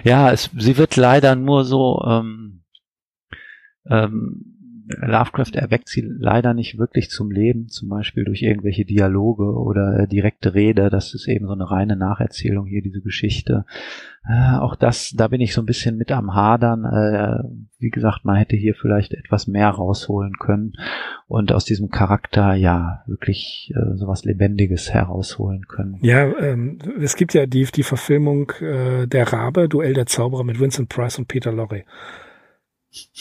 Ja, 0.04 0.32
es, 0.32 0.50
sie 0.56 0.78
wird 0.78 0.96
leider 0.96 1.34
nur 1.34 1.64
so 1.64 2.02
ähm, 2.06 2.62
ähm, 3.90 4.53
Lovecraft 4.86 5.54
erweckt 5.54 5.88
sie 5.88 6.02
leider 6.02 6.52
nicht 6.52 6.78
wirklich 6.78 7.08
zum 7.08 7.30
Leben, 7.30 7.68
zum 7.68 7.88
Beispiel 7.88 8.24
durch 8.24 8.42
irgendwelche 8.42 8.84
Dialoge 8.84 9.44
oder 9.44 10.00
äh, 10.00 10.08
direkte 10.08 10.54
Rede. 10.54 10.90
Das 10.90 11.14
ist 11.14 11.26
eben 11.26 11.46
so 11.46 11.52
eine 11.52 11.70
reine 11.70 11.96
Nacherzählung 11.96 12.66
hier, 12.66 12.82
diese 12.82 13.00
Geschichte. 13.00 13.64
Äh, 14.28 14.56
auch 14.58 14.76
das, 14.76 15.14
da 15.16 15.28
bin 15.28 15.40
ich 15.40 15.54
so 15.54 15.62
ein 15.62 15.66
bisschen 15.66 15.96
mit 15.96 16.12
am 16.12 16.34
Hadern. 16.34 16.84
Äh, 16.84 17.44
wie 17.78 17.90
gesagt, 17.90 18.24
man 18.24 18.36
hätte 18.36 18.56
hier 18.56 18.74
vielleicht 18.74 19.14
etwas 19.14 19.46
mehr 19.46 19.68
rausholen 19.68 20.34
können 20.38 20.72
und 21.28 21.52
aus 21.52 21.64
diesem 21.64 21.90
Charakter 21.90 22.54
ja 22.54 23.02
wirklich 23.06 23.72
äh, 23.74 23.96
sowas 23.96 24.24
Lebendiges 24.24 24.92
herausholen 24.92 25.66
können. 25.66 25.98
Ja, 26.02 26.26
ähm, 26.38 26.78
es 27.00 27.16
gibt 27.16 27.32
ja 27.32 27.46
die, 27.46 27.64
die 27.64 27.82
Verfilmung 27.82 28.52
äh, 28.60 29.06
der 29.06 29.32
Rabe, 29.32 29.68
Duell 29.68 29.94
der 29.94 30.06
Zauberer 30.06 30.44
mit 30.44 30.60
Vincent 30.60 30.88
Price 30.88 31.18
und 31.18 31.28
Peter 31.28 31.52
Lorre. 31.52 31.84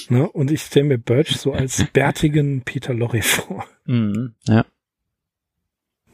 Ne? 0.09 0.29
Und 0.29 0.51
ich 0.51 0.61
stelle 0.61 0.85
mir 0.85 0.97
Birch 0.97 1.37
so 1.37 1.53
als 1.53 1.85
bärtigen 1.93 2.61
Peter 2.61 2.93
Lorre 2.93 3.21
vor. 3.21 3.65
Mhm, 3.85 4.33
ja. 4.43 4.65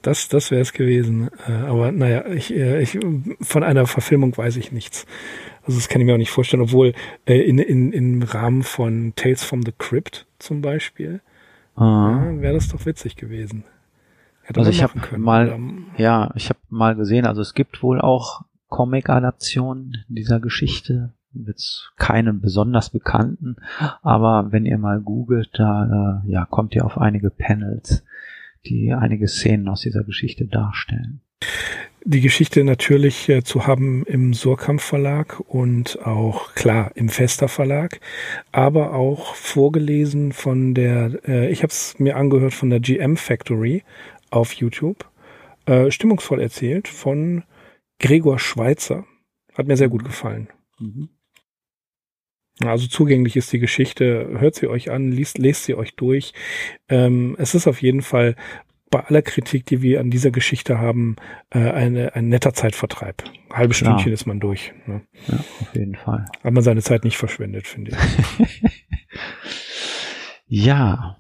Das, 0.02 0.30
das 0.30 0.50
wäre 0.50 0.62
es 0.62 0.74
gewesen. 0.74 1.30
Äh, 1.48 1.52
aber 1.52 1.92
naja, 1.92 2.26
ich, 2.28 2.54
äh, 2.54 2.82
ich, 2.82 2.98
von 3.42 3.64
einer 3.64 3.86
Verfilmung 3.86 4.36
weiß 4.38 4.56
ich 4.56 4.72
nichts. 4.72 5.06
Also 5.64 5.78
das 5.78 5.90
kann 5.90 6.02
ich 6.02 6.06
mir 6.06 6.14
auch 6.14 6.20
nicht 6.20 6.32
vorstellen, 6.32 6.64
obwohl 6.64 6.94
äh, 7.26 7.42
in, 7.42 7.60
in, 7.60 7.92
im 7.92 8.24
Rahmen 8.24 8.64
von 8.64 9.14
Tales 9.16 9.44
from 9.44 9.62
the 9.64 9.74
Crypt 9.78 10.26
zum 10.40 10.62
Beispiel, 10.62 11.22
ja, 11.78 12.42
wäre 12.42 12.54
das 12.54 12.70
doch 12.70 12.86
witzig 12.86 13.16
gewesen. 13.16 13.66
Hätte 14.44 14.62
also 14.62 14.72
ich 14.72 14.84
habe 14.84 15.18
mal, 15.18 15.60
ja, 15.98 16.32
ich 16.36 16.50
habe 16.50 16.60
mal 16.70 16.96
gesehen, 16.96 17.26
also 17.26 17.42
es 17.42 17.54
gibt 17.54 17.84
wohl 17.84 18.02
auch 18.02 18.42
Comic-Adaptionen 18.70 20.06
dieser 20.08 20.40
Geschichte 20.40 21.14
jetzt 21.34 21.92
keinen 21.98 22.42
besonders 22.42 22.90
bekannten, 22.90 23.56
aber 24.02 24.52
wenn 24.52 24.66
ihr 24.66 24.78
mal 24.78 25.00
googelt, 25.00 25.50
da 25.54 26.22
äh, 26.26 26.32
ja, 26.32 26.46
kommt 26.46 26.76
ihr 26.76 26.86
auf 26.86 26.98
einige 26.98 27.30
Panels, 27.30 28.04
die 28.66 28.94
einige 28.94 29.28
Szenen 29.28 29.68
aus 29.68 29.82
dieser 29.82 30.04
Geschichte 30.04 30.46
darstellen. 30.46 31.22
Die 32.06 32.22
Geschichte 32.22 32.64
natürlich 32.64 33.28
äh, 33.28 33.44
zu 33.44 33.68
haben 33.68 34.06
im 34.06 34.34
Surkamp 34.34 34.80
Verlag 34.80 35.42
und 35.48 36.00
auch 36.06 36.54
klar 36.56 36.92
im 36.96 37.10
Fester 37.10 37.48
Verlag, 37.48 38.00
aber 38.52 38.94
auch 38.94 39.36
vorgelesen 39.36 40.32
von 40.32 40.74
der, 40.74 41.20
äh, 41.28 41.52
ich 41.52 41.62
habe 41.62 41.72
es 41.72 42.00
mir 42.00 42.16
angehört 42.16 42.54
von 42.54 42.70
der 42.70 42.80
GM 42.80 43.18
Factory 43.18 43.84
auf 44.32 44.54
YouTube, 44.54 45.10
äh, 45.66 45.92
stimmungsvoll 45.92 46.42
erzählt 46.42 46.88
von 46.88 47.44
Gregor 48.00 48.40
Schweitzer. 48.40 49.06
Hat 49.54 49.68
mir 49.68 49.76
sehr 49.76 49.90
gut 49.90 50.06
gefallen. 50.06 50.48
Mhm. 50.80 51.10
Also 52.66 52.88
zugänglich 52.88 53.36
ist 53.36 53.54
die 53.54 53.60
Geschichte, 53.60 54.28
hört 54.40 54.56
sie 54.56 54.68
euch 54.68 54.92
an, 54.92 55.12
liest, 55.12 55.38
lest 55.38 55.64
sie 55.64 55.76
euch 55.76 55.96
durch. 55.96 56.34
Ähm, 56.90 57.36
es 57.40 57.56
ist 57.56 57.68
auf 57.68 57.82
jeden 57.82 58.02
Fall 58.02 58.36
bei 58.90 59.06
aller 59.06 59.22
Kritik, 59.22 59.66
die 59.66 59.82
wir 59.82 60.00
an 60.00 60.10
dieser 60.10 60.32
Geschichte 60.32 60.80
haben, 60.80 61.16
äh, 61.52 61.60
eine, 61.60 62.16
ein 62.16 62.28
netter 62.28 62.54
Zeitvertreib. 62.54 63.24
halbe 63.54 63.74
Klar. 63.74 63.92
Stündchen 63.92 64.14
ist 64.14 64.26
man 64.26 64.40
durch. 64.40 64.74
Ne? 64.88 65.02
Ja, 65.28 65.38
auf 65.38 65.76
jeden 65.76 65.96
Fall. 65.96 66.26
Hat 66.44 66.54
man 66.54 66.64
seine 66.64 66.82
Zeit 66.82 67.04
nicht 67.04 67.18
verschwendet, 67.18 67.68
finde 67.68 67.92
ich. 67.92 68.64
ja, 70.66 71.18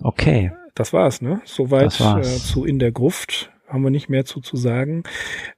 okay. 0.00 0.52
Das 0.74 0.92
war's, 0.92 1.20
ne? 1.20 1.40
Soweit 1.44 2.00
äh, 2.00 2.22
zu 2.22 2.64
In 2.64 2.78
der 2.78 2.92
Gruft 2.92 3.52
haben 3.72 3.82
wir 3.82 3.90
nicht 3.90 4.08
mehr 4.08 4.24
zu, 4.24 4.40
zu 4.40 4.56
sagen. 4.56 5.02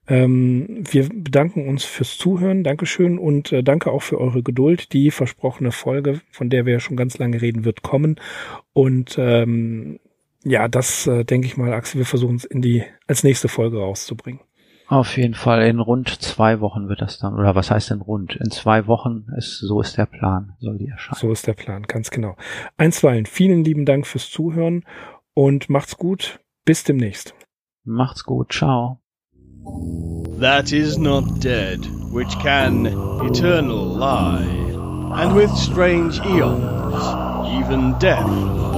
Ähm, 0.06 0.84
wir 0.90 1.08
bedanken 1.08 1.68
uns 1.68 1.84
fürs 1.84 2.16
Zuhören. 2.16 2.62
Dankeschön 2.62 3.18
und 3.18 3.52
äh, 3.52 3.62
danke 3.62 3.90
auch 3.90 4.02
für 4.02 4.20
eure 4.20 4.42
Geduld. 4.42 4.92
Die 4.92 5.10
versprochene 5.10 5.72
Folge, 5.72 6.20
von 6.30 6.50
der 6.50 6.66
wir 6.66 6.74
ja 6.74 6.80
schon 6.80 6.96
ganz 6.96 7.18
lange 7.18 7.42
reden, 7.42 7.64
wird 7.64 7.82
kommen. 7.82 8.16
Und 8.72 9.16
ähm, 9.18 9.98
ja, 10.44 10.68
das 10.68 11.06
äh, 11.06 11.24
denke 11.24 11.46
ich 11.46 11.56
mal, 11.56 11.72
Axel, 11.72 11.98
wir 11.98 12.06
versuchen 12.06 12.36
es 12.36 12.44
in 12.44 12.62
die 12.62 12.84
als 13.06 13.24
nächste 13.24 13.48
Folge 13.48 13.78
rauszubringen. 13.78 14.40
Auf 14.86 15.16
jeden 15.16 15.34
Fall 15.34 15.62
in 15.66 15.80
rund 15.80 16.10
zwei 16.22 16.60
Wochen 16.60 16.88
wird 16.88 17.00
das 17.00 17.18
dann, 17.18 17.34
oder 17.34 17.54
was 17.54 17.70
heißt 17.70 17.90
denn 17.90 18.02
rund? 18.02 18.36
In 18.36 18.50
zwei 18.50 18.86
Wochen 18.86 19.26
ist, 19.38 19.58
so 19.58 19.80
ist 19.80 19.96
der 19.96 20.04
Plan, 20.04 20.56
soll 20.58 20.76
die 20.76 20.88
erscheinen. 20.88 21.18
So 21.18 21.32
ist 21.32 21.46
der 21.46 21.54
Plan, 21.54 21.84
ganz 21.84 22.10
genau. 22.10 22.36
Einstweilen, 22.76 23.24
vielen 23.24 23.64
lieben 23.64 23.86
Dank 23.86 24.06
fürs 24.06 24.30
Zuhören 24.30 24.84
und 25.32 25.70
macht's 25.70 25.96
gut. 25.96 26.40
Bis 26.66 26.84
demnächst. 26.84 27.34
Macht's 27.87 28.22
gut, 28.22 28.49
ciao. 28.49 28.99
That 30.39 30.72
is 30.72 30.97
not 30.97 31.41
dead, 31.41 31.85
which 32.11 32.30
can 32.39 32.87
eternal 32.87 33.85
lie, 33.85 34.43
and 34.43 35.37
with 35.37 35.55
strange 35.55 36.18
eons, 36.20 37.05
even 37.61 37.99
death 37.99 38.26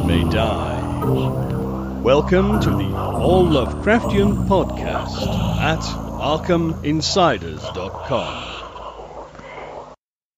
may 0.06 0.28
die. 0.28 2.00
Welcome 2.02 2.58
to 2.62 2.70
the 2.70 2.96
All 2.96 3.46
Lovecraftian 3.46 4.48
Podcast 4.48 5.22
at 5.60 5.78
ArkhamInsiders.com. 5.78 8.55